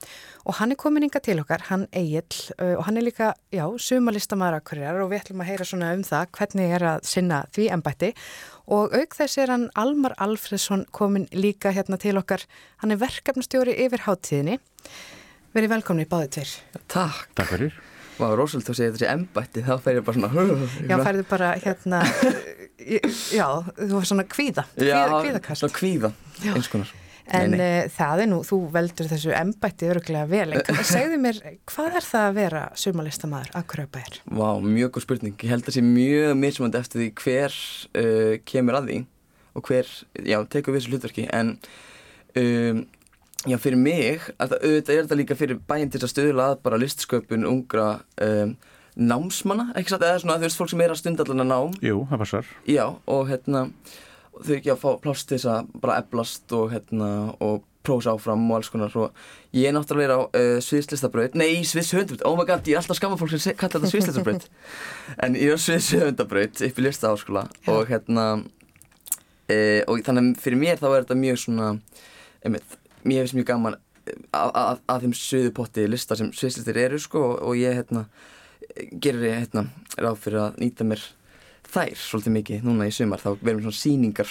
[0.51, 2.27] Og hann er komin inga til okkar, hann Egil,
[2.59, 6.29] og hann er líka, já, sumalistamaður Akureyrar og við ætlum að heyra svona um það
[6.41, 8.13] hvernig er að sinna því embætti.
[8.67, 12.43] Og auk þess er hann Almar Alfredsson komin líka hérna til okkar.
[12.83, 14.59] Hann er verkefnastjóri yfir hátíðinni.
[15.55, 16.57] Verið velkomni báðið tveir.
[16.91, 17.29] Takk.
[17.39, 17.85] Takk fyrir.
[18.17, 20.69] Vá, Rósvöld, þú segir þessi embætti, þá ég bara svona...
[20.89, 21.99] Já, færðu bara hérna,
[23.39, 25.65] já, þú var svona kvíða, kvíða, kvíðakast.
[25.65, 26.13] Svona kvíða,
[26.55, 26.95] eins konar.
[27.27, 27.71] En Nei, nei.
[27.83, 32.07] uh, það er nú, þú veldur þessu embætti öruglega vel, en segðu mér, hvað er
[32.07, 34.19] það að vera sumalistamaður að Akurabæjar?
[34.31, 35.35] Vá, mjög góð spurning.
[35.43, 37.57] Ég held að sé mjög mismandi eftir því hver
[37.99, 39.01] uh, kemur að því
[39.57, 39.91] og hver,
[40.23, 41.27] já, tekur við þessu hlutverki.
[41.35, 41.53] En,
[42.39, 42.85] um,
[43.45, 46.59] já, fyrir mig, að það, auðvitað er þetta líka fyrir bæinn til að stuðla að
[46.65, 47.87] bara listsköpun ungra
[48.25, 48.57] um,
[48.97, 51.75] námsmanna, ekki satt, eða svona, þú veist, fólk sem er að stunda allan að nám.
[51.85, 52.51] Jú, það passar.
[52.71, 53.67] Já, og hérna,
[54.41, 57.11] þau ekki að fá pláss til þess að bara eflast og hérna,
[57.45, 58.97] og prósa áfram og alls konar.
[58.99, 62.99] Og ég er náttúrulega á uh, sviðslistabraut, nei, sviðshöfundabraut, oh my god, ég er alltaf
[62.99, 64.49] skamma fólk sem se- kalla þetta sviðslistabraut.
[65.23, 70.43] En ég er á sviðshöfundabraut upp í lista áskóla og hérna uh, og þannig að
[70.43, 71.69] fyrir mér þá er þetta mjög svona
[72.47, 72.77] einmitt,
[73.07, 73.77] mér finnst mjög gaman
[74.07, 78.07] eh, að, að, að þeim suðupotti lista sem sviðslistir eru sko og, og ég hérna
[79.01, 79.67] gerir ég hérna
[80.03, 81.03] ráð fyrir að nýta mér
[81.71, 84.31] þær svolítið mikið núna í sumar þá verðum svona síningar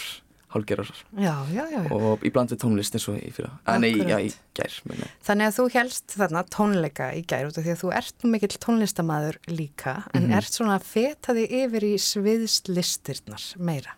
[1.68, 1.80] já.
[1.92, 4.12] og í bland við tónlist eins og í fyrra að nei, Akkurat.
[4.14, 5.08] já, í gær meni.
[5.28, 8.32] Þannig að þú helst þarna tónleika í gær út af því að þú ert nú
[8.32, 10.38] mikill tónlistamæður líka, en Mhm.
[10.38, 13.98] ert svona að feta þig yfir í sviðslistirnar meira.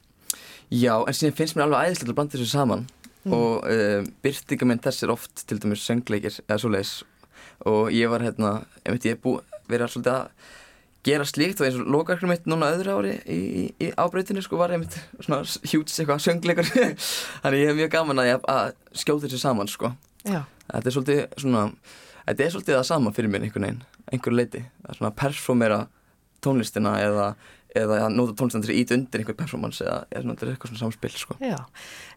[0.71, 2.87] já, en síðan finnst mér alveg æðislega að blanda þessu saman
[3.27, 3.33] Mm.
[3.35, 6.93] og uh, byrtingamenn þess er oft til dæmis söngleikir eða svoleiðis
[7.67, 10.55] og ég var hérna, ég veit ég er búið verið að svolítið að
[11.07, 14.59] gera slíkt og eins og lokakrið mitt núna öðru ári í, í, í ábreytinu sko
[14.59, 16.71] var einmitt svona hjúts eitthvað söngleikur
[17.43, 18.73] þannig ég hef mjög gaman að, ég, að
[19.03, 19.93] skjóta þessu saman sko
[20.27, 20.41] Já.
[20.67, 21.63] þetta er svolítið svona
[22.23, 25.79] þetta er svolítið það sama fyrir mér einhvern veginn einhver leiti, er svona að performera
[26.43, 27.27] tónlistina eða,
[27.77, 30.53] eða að nota tónlistina til að íta undir einhver performance eða, eða svona, þetta er
[30.53, 31.57] eitthvað svona samspil sko Já.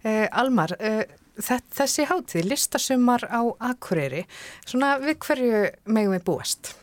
[0.05, 1.03] Uh, Almar, uh,
[1.41, 3.41] þessi hátíð, listasumar á
[3.71, 4.27] Akureyri,
[4.69, 6.75] svona við hverju megum við búast?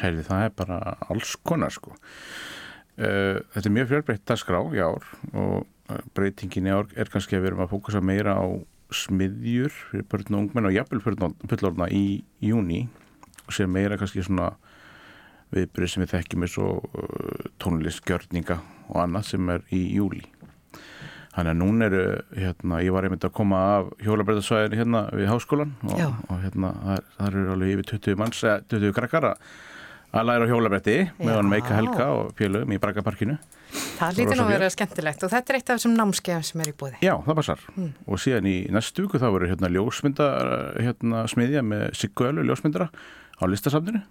[0.00, 0.78] Heyrði, það er bara
[1.08, 1.94] alls konar sko.
[2.96, 7.36] Uh, þetta er mjög fjölbreytt dagskrá í ár og uh, breytingin í ár er kannski
[7.36, 8.44] að við erum að fókusa meira á
[8.94, 12.86] smiðjur fyrir börn og ungmenn og jafnvel fullorna í júni
[13.46, 14.52] og sér meira kannski svona
[15.54, 20.24] viðbyrði sem við þekkjum eins og uh, tónlistgjörninga og annað sem er í júli.
[21.36, 25.74] Þannig að núna eru, hérna, ég var einmitt að koma af hjólabræðasvæðinu hérna við háskólan
[25.84, 25.98] og,
[26.32, 29.26] og hérna, það, eru alveg yfir 20 manns, eða 20 krakkar
[30.16, 33.36] að læra hjólabrætti með hann Meika Helga og félögum í Bragaparkinu.
[33.98, 36.70] Það lítur nú að vera skemmtilegt og þetta er eitt af þessum námskeiðum sem er
[36.70, 37.00] í búði.
[37.04, 37.64] Já, það passar.
[37.74, 37.90] Mm.
[38.06, 40.28] Og síðan í næstu viku þá verður hérna ljósmynda
[40.78, 44.06] hérna, smiðja með Sigguölu ljósmyndara á listasafninu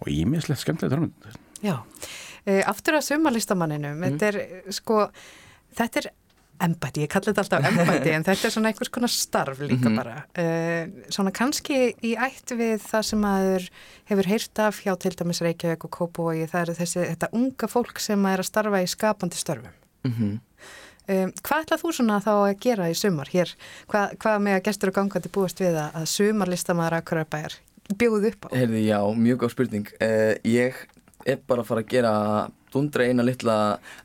[0.00, 1.36] og ímiðslegt skemmtilegt þarmynd.
[1.62, 5.04] Já, uh, aftur að sumarlistamanninum, þetta er uh, sko,
[5.76, 6.10] þetta er
[6.60, 9.96] embætti, ég kalli þetta alltaf embætti en þetta er svona einhvers konar starf líka Mhm.
[9.96, 10.16] bara.
[10.36, 13.70] Uh, svona kannski í ætt við það sem maður
[14.10, 17.98] hefur heyrt af hjá til dæmis Reykjavík og Kópavogi, það eru þessi, þetta unga fólk
[17.98, 19.72] sem er að starfa í skapandi störfum.
[20.04, 20.38] mm
[21.10, 23.50] Um, hvað ætlað þú svona þá að gera í sumar hér?
[23.90, 27.56] Hvað, hvað með að gestur og gangandi búast við að, að sumarlistamæður Akurabæjar
[27.98, 28.48] bjóð upp á?
[28.54, 30.78] Heyrði, já, mjög góð spurning uh, Ég
[31.26, 32.12] er bara að fara að gera
[32.72, 33.56] dundra eina litla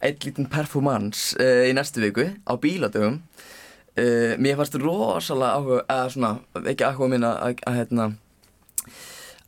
[0.04, 6.10] eitt lítinn performance uh, í næstu viku á bíladögum uh, Mér fannst rosalega áhuga eða
[6.16, 6.32] svona,
[6.66, 8.08] ekki áhuga minn að, að, að hérna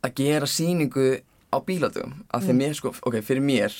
[0.06, 1.08] að gera sýningu
[1.52, 2.60] á bíladögum af því Mm.
[2.62, 3.74] mér sko, ok, fyrir mér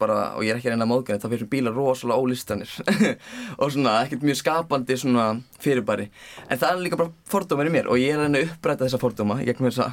[0.00, 2.70] bara, og ég er ekki að reyna að móðgæða þá fyrir bílar rosalega ólistanir
[3.60, 5.26] og svona ekkert mjög skapandi svona
[5.60, 6.08] fyrirbæri.
[6.48, 8.86] En það er líka bara fordómar í mér og ég er að reyna að uppræta
[8.86, 9.90] þessa fordóma gegnum þessa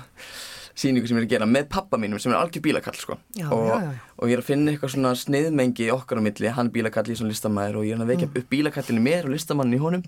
[0.73, 3.17] sýningu sem ég er að gera með pappa mínum sem er algjör bílakall sko.
[3.37, 3.91] Já, og, já, já.
[4.17, 7.29] og ég er að finna eitthvað svona sniðmengi okkar á milli, hann bílakall í svona
[7.29, 8.39] listamæður og ég er að vekja Mm.
[8.39, 10.03] upp bílakallinu mér og listamannin í honum.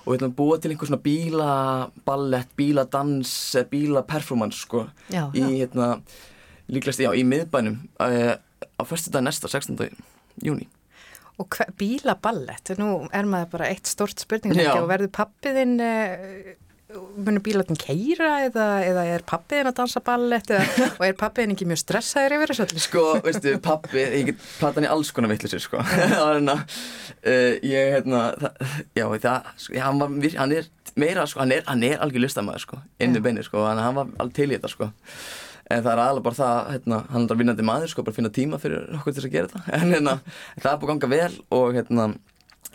[0.00, 6.00] Og við ætlum að búa til einhver svona bílaballett, bíladans, eh, bílaperformance sko í hérna
[6.70, 7.78] líklegast, já, í miðbænum.
[8.00, 8.34] Uh,
[8.80, 9.76] á förstu dag næsta, 16.
[10.42, 10.68] júni
[11.40, 16.50] Og bílaballett, nú er maður bara eitt stort spurning og verður pappiðinn, uh,
[17.16, 20.66] munur bílarnir keira eða, eða er pappiðinn að dansa ballett eða,
[20.98, 22.82] og er pappiðinn ekki mjög stressaður yfir þessu öllu?
[22.84, 27.94] Sko, veistu, pappi, ég get platan í alls konar vittlisir, sko var hérna, uh, ég,
[27.96, 28.64] hérna, það,
[29.00, 32.82] já, það, sko, hann var, hann er meira, sko, hann er, er algjör listamæður, sko
[33.00, 34.90] Inni beini, sko, hann, hann var alveg til í þetta, sko
[35.70, 38.58] En það er aðalega bara það, hérna, hann er vinnandi maður, sko, bara finna tíma
[38.58, 40.14] fyrir okkur til þess að gera þetta En hérna,
[40.56, 42.06] það er búið að ganga vel og, hérna,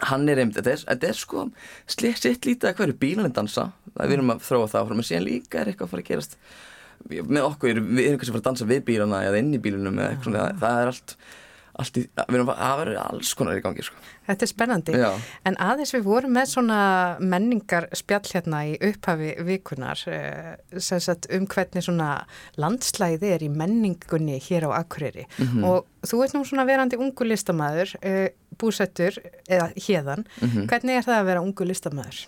[0.03, 1.43] hann er einmitt, þetta er, þetta er sko,
[1.91, 3.69] slitt sitt lítið að hverju bílanir dansa.
[3.95, 6.09] Það við erum að þróa það áfram, en síðan líka er eitthvað að fara að
[6.09, 6.37] gerast.
[7.05, 9.99] Með okkur, við erum kannski að fara að dansa við bílana eða inn í bílunum
[9.99, 11.15] eða eitthvað svona, það er allt,
[11.83, 14.03] allt í, við erum að, verður alls konar í gangi, sko.
[14.27, 14.91] Þetta er spennandi.
[14.97, 15.11] Já.
[15.45, 16.79] En aðeins við vorum með svona
[17.19, 22.25] menningar spjall hérna í upphafi vikunar sem sagt um hvernig svona
[22.57, 25.63] landslæði er í menningunni hér á Akureyri Mhm.
[25.63, 29.17] og þú ert nú svona verandi ungu listamæður, uh, búsettur
[29.49, 30.25] eða hérðan.
[30.41, 30.67] Mhm.
[30.67, 32.25] Hvernig er það að vera ungu listamæður?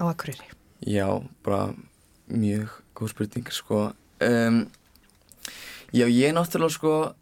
[0.00, 0.46] á Akureyri?
[0.86, 1.74] Já, bara
[2.30, 4.70] mjög góð spurning sko um,
[5.92, 7.14] Já, ég náttúrulega sko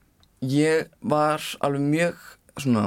[0.43, 2.15] ég var alveg mjög
[2.65, 2.85] svona,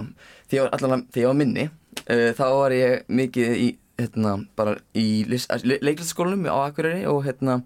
[0.47, 1.67] þegar ég var allavega þegar ég var minni,
[2.01, 3.67] uh, þá var ég mikið í,
[4.01, 7.61] hérna, bara í leiklætsskólanum á Akureyri og hérna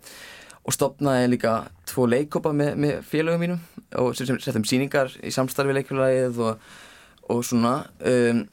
[0.65, 1.53] og stopnaði líka
[1.85, 3.61] tvo leikópa með, með félögum mínum
[4.01, 6.63] og sem, settum síningar í samstarfi leikfélagið og,
[7.29, 8.45] og svona um,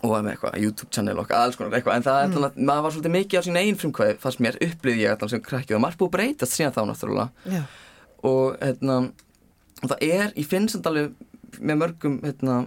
[0.00, 2.44] og var með eitthvað YouTube channel og alls konar eitthvað en það mm.
[2.46, 5.42] að maður var svolítið mikið á sín einn frumkvæði fannst mér upplýði ég allan sem
[5.44, 7.60] krakki og margt búið að breytast síðan þá náttúrulega Já.
[8.30, 8.96] og hérna
[9.80, 11.12] og það er, ég finn samt alveg
[11.58, 12.58] með mörgum hérna,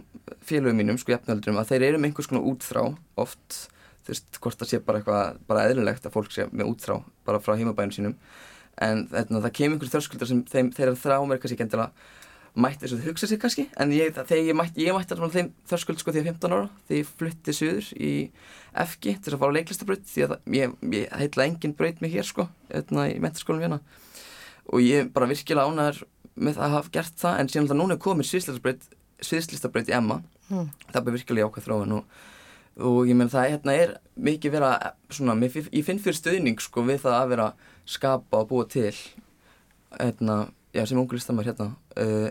[0.43, 2.85] félögum mínum sko jafnöldurum að þeir eru með einhvers konar útþrá
[3.23, 3.59] oft,
[4.03, 7.43] þú veist, hvort það sé bara eitthvað bara eðlilegt að fólk sé með útþrá bara
[7.43, 8.17] frá heimabænum sínum.
[8.81, 11.91] En hérna, það kemur einhverjum þörskuldar sem þeim, þeirra þrá mér kannski ekki endilega
[12.53, 13.65] mætti þess að hugsa sig kannski.
[13.81, 16.99] En ég, þegar ég mætti, ég mætti alveg þeim þörskuld sko að 15 ára þegar
[16.99, 18.13] ég flutti söður í
[18.83, 22.27] FG til að fara á leiklistabraut því að ég, ég heitla engin braut mig hér
[22.27, 23.79] sko hérna í mentarskólum hérna.
[24.69, 26.03] Og ég bara virkilega ánæður
[26.35, 28.27] með að hafa gert það en síðan alltaf núna er komin
[29.23, 30.21] sviðslistabraut í Emma
[30.51, 30.69] Mm.
[30.91, 32.15] það er virkilega ákveð þróun og,
[32.83, 33.93] og ég menn það hérna er
[34.27, 34.71] mikið vera
[35.13, 37.47] svona, ég finn fyrir stöðning sko við það að vera
[37.89, 38.91] skapa og búa til
[39.99, 42.29] hérna, já sem ungu listamær hérna uh,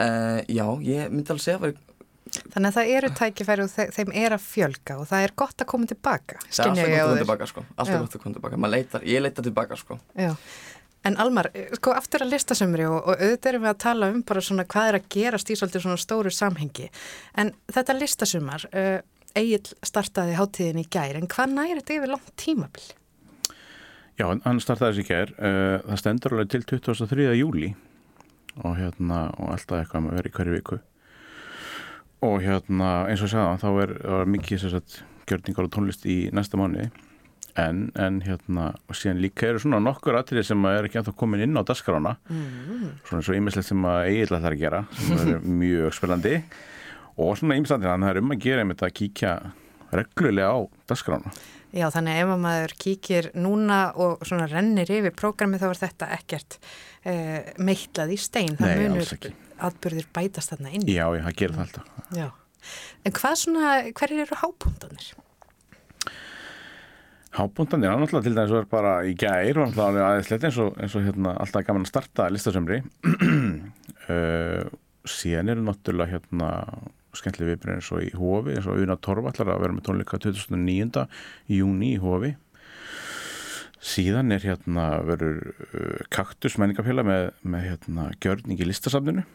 [0.00, 1.82] uh, já, ég myndi alveg segja að vera
[2.34, 5.60] Þannig að það eru tækifæri og þe þeim er að fjölga og það er gott
[5.60, 6.38] að koma tilbaka.
[6.48, 7.98] það er alltaf gott að koma tilbaka sko alltaf Já.
[8.00, 10.32] gott að koma tilbaka, leitar, ég leitar tilbaka sko Já.
[11.04, 14.22] En Almar, eh, sko aftur að listasömmri og, og auðvitað erum við að tala um
[14.24, 16.88] bara svona hvað er að gerast í svolítið svona stóru samhengi.
[17.36, 19.00] En þetta listasömmar, uh,
[19.34, 22.84] Egil startaði hátíðin í gær, en hvað næri þetta yfir langt tímabil?
[24.14, 27.34] Já, hann- startaði þessi gær, uh, það stendur alveg til 23.
[27.34, 27.74] júli
[28.62, 30.78] og hérna, og alltaf eitthvað með verið í hverju viku
[32.24, 36.06] og hérna, eins og ég sagði þá er, er mikið sér satt gjörningar og tónlist
[36.08, 36.88] í næsta mánuði
[37.60, 41.44] en, en hérna, og síðan líka eru svona nokkur atriði sem er ekki ennþá komin
[41.46, 42.88] inn á daskrána, Mm.
[43.06, 46.34] svona svo ýmislegt sem að eiginlega þarf að gera, sem er mjög spennandi
[47.18, 49.34] og svona ýmislegt, þannig að það er um að gera einmitt að kíkja
[49.94, 50.58] reglulega á
[50.90, 51.30] daskrána.
[51.74, 56.08] Já, þannig ef að maður kíkir núna og svona rennir yfir prógrami þá er þetta
[56.14, 58.54] ekkert uh, meitlað í stein.
[58.58, 59.34] Það Nei, munur
[59.70, 60.86] atbyrðir bætast þarna inn.
[60.86, 61.88] Já, já, það gerir það alltaf.
[62.14, 62.28] Já.
[63.04, 65.08] En hvað svona, hverjir eru hábúndanir?
[67.34, 71.02] Hábúndanir, hann alltaf til dæmis bara í gær og alltaf aðeinslegt eins og, eins og
[71.02, 72.78] hérna, alltaf gaman að starta listasömri
[74.06, 74.68] uh,
[75.16, 76.50] síðan eru náttúrulega hérna
[77.18, 80.20] skemmtileg viðbreyð eins og í Hófi eins og Una Torfa ætlar að vera með tónleika
[80.22, 81.04] 2009.
[81.50, 82.32] júni í Hófi
[83.84, 89.26] síðan er hérna verður uh, Kaktus menningafélag með, með hérna gjörning í listasafninu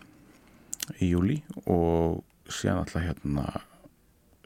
[1.04, 3.50] í júli og síðan alltaf hérna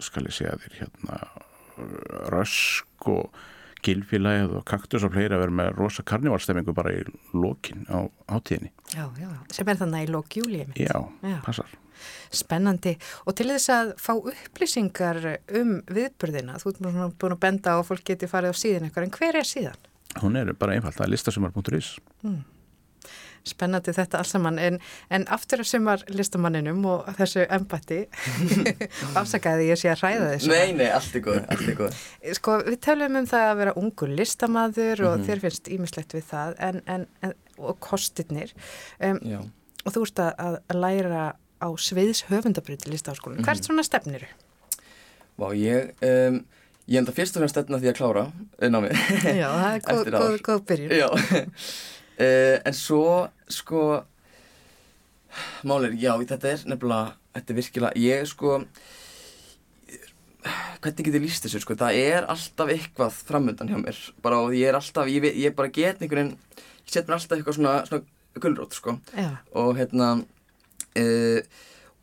[0.01, 1.21] skal ég segja þér hérna
[2.33, 3.29] rösk og
[3.83, 7.01] gilfélagið og kaktus og fleiri að vera með rosa karnivalstemmingu bara í
[7.35, 8.71] lokin á átíðinni.
[8.95, 10.61] Já, já, sem er þannig í lók júli.
[10.63, 10.79] einmitt.
[10.79, 11.39] Já, Já.
[11.43, 11.67] passar.
[12.33, 12.95] Spennandi.
[13.27, 15.19] Og til þess að fá upplýsingar
[15.59, 18.87] um viðburðina, þú ert að- búin að benda á að fólk geti farið á síðan
[18.89, 19.75] eitthvað, en hver er síðan?
[20.21, 21.99] Hún er bara einfalt, er listasumar.is.
[23.43, 24.77] Spennandi þetta alls saman, en,
[25.11, 27.97] en aftur að sumar listamanninum og þessu embætti,
[29.19, 30.51] afsakaði ég sé að hræða þessu.
[30.53, 31.97] Nei, nei, allt er góð, allt er góð
[32.37, 35.25] Sko, við tölum um það að vera ungur listamaður og Mhm.
[35.27, 38.53] þér finnst ímislegt við það, en, en, en, og kostirnir.
[39.03, 39.19] Um,
[39.83, 41.25] og þú ert að, að læra
[41.63, 43.41] á sviðs höfundabryti listaháskólan.
[43.41, 43.47] Mhm.
[43.47, 44.27] Hvert svona stefnir?
[45.39, 46.35] vá, ég um,
[46.87, 48.91] ég enda fyrst og fremst stefna því að klára uh, námið
[49.33, 50.91] Já, það er góð byrjun.
[50.99, 51.07] Já
[52.17, 54.03] uh, En svo sko
[55.65, 58.59] Málir, já, þetta er nefnilega Þetta er virkilega, ég sko
[60.83, 61.77] Hvernig getur líst þessu sko?
[61.79, 65.71] Það er alltaf eitthvað framöndan hjá mér Bara og ég er alltaf, ég, ég bara
[65.71, 68.03] get einhvern veginn Ég set mér alltaf eitthvað svona, svona
[68.41, 68.97] gulrót sko.
[69.15, 70.09] Já, og hérna
[70.97, 71.39] uh,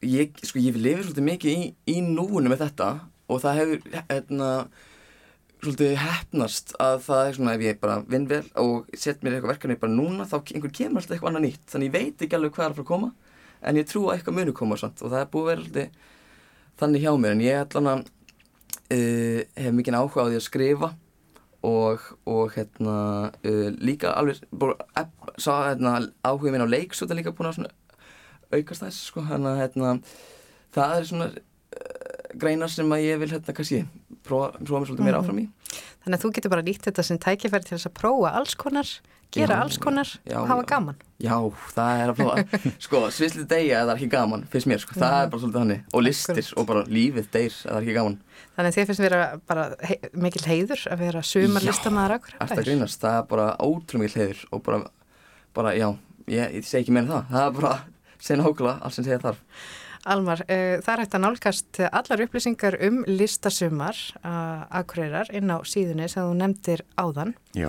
[0.03, 2.91] ég, sko, ég lifi svolítið mikið í, í núinu með þetta
[3.31, 4.51] og það hefur hérna
[5.61, 9.53] svolítið hefnast að það er svona ef ég bara vinn vel og set mér eitthvað
[9.55, 11.67] verkefni bara núna þá einhver kemur alltaf eitthvað annað nýtt.
[11.73, 13.11] Þannig ég veit ekki alveg hvað er að fara að koma
[13.61, 16.09] en ég trú að eitthvað muni koma samt og það er búið vera svolítið
[16.81, 17.37] þannig hjá mér.
[17.37, 18.03] En ég allan að
[18.97, 20.91] uh, hef mikið áhuga á því að skrifa
[21.69, 22.97] og, og hérna
[23.29, 24.41] uh, líka alveg
[25.37, 27.69] sá hérna áhuga minn á leiksúta líka búin að
[28.51, 29.99] aukast þess sko hérna, hérna
[30.75, 31.31] það er svona
[32.39, 33.85] greinar sem að ég vil hérna kannski
[34.27, 35.25] prófa, prófa mér svolítið meira Mhm.
[35.25, 35.49] áfram í.
[36.05, 38.89] Þannig að þú getur bara nýtt þetta sem tækifæri til þess að prófa alls konar,
[39.31, 40.67] gera Já, alls konar já, og hafa já.
[40.67, 40.97] gaman.
[41.21, 41.37] Já,
[41.75, 42.61] það er að prófa.
[42.87, 46.03] Sko, svislið deyja eða ekki gaman Fyrst mér, sko, það er bara svolítið hannig Og
[46.03, 48.17] listir og bara lífið deyr eða ekki gaman?
[48.57, 52.59] Þannig að þið finnst vera bara hei, mikil heiður að vera sumar listamæður akkur Eftir
[52.59, 54.81] að grínast, það er bara ótrúum mikil heiður Og bara,
[55.55, 55.89] bara já
[56.31, 57.31] Ég, ég segi ekki meira en það.
[57.31, 57.75] Það er bara,
[58.21, 59.39] segna hókla, allt sem segja þarf
[60.09, 65.61] Almar, uh, það er hægt að nálgast allar upplýsingar um listasumar uh, akureyrar inn á
[65.67, 67.35] síðunni sem þú nefndir áðan.
[67.59, 67.69] Já,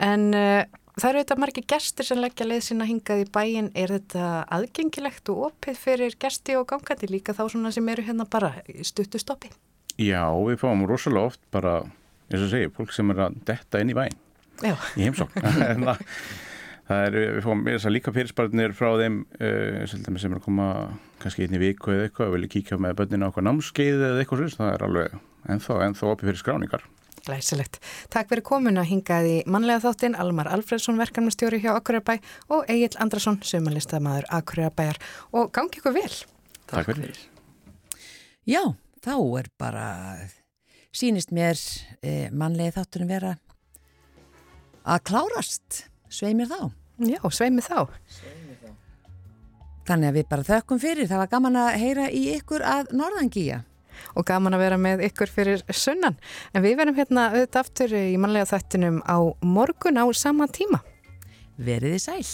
[0.00, 0.62] en uh,
[0.96, 5.28] það eru þetta margir gestir sem leggja leið sinna hingað í bæin er þetta aðgengilegt
[5.34, 9.20] og opið fyrir gesti og gangandi líka þá svona sem eru hérna bara í stuttu
[9.20, 9.52] stoppi?
[10.00, 11.82] Já, við fáum rosalega oft bara,
[12.32, 14.16] eins og segi, fólk sem er að detta inn í bæinn.
[14.64, 15.36] Já, í það-
[15.84, 16.06] það
[16.90, 20.70] er, við fáum þess að líka fyrirspartnir frá þeim uh, sem er að koma
[21.22, 24.42] kannski einn í viku eða eitthvað og vilja kíkja með börnina eitthvað námskeið eða eitthvað
[24.42, 25.20] svolítið, það er alveg
[25.54, 26.88] ennþá, ennþá opið fyrir skráningar
[27.26, 27.78] glæsilegt.
[28.12, 32.16] Takk fyrir komuna hingað í mannlega þáttinn Almar Alfredsson verkefnastjóri hjá Akureybæ
[32.54, 35.00] og Egil Andrason sumarlistamæður Akureybæjar
[35.36, 36.12] og gangi ykkur vel.
[36.70, 37.18] Takk fyrir
[38.48, 38.62] Já,
[39.04, 39.86] þá er bara,
[40.96, 41.58] sínist mér
[42.02, 43.36] eh, mannlega þáttunum vera
[44.88, 46.79] að klárast, svei mér þá.
[47.00, 47.88] Já, sveimi þá.
[49.88, 53.64] Þannig að við bara þökkum fyrir, það var gaman að heyra í ykkur að norðangíja.
[54.16, 56.16] og gaman að vera með ykkur fyrir sunnan.
[56.54, 60.80] En við verðum hérna auðvitað aftur í mannlega þættinum á morgun á sama tíma.
[61.60, 62.24] Veriði sæl.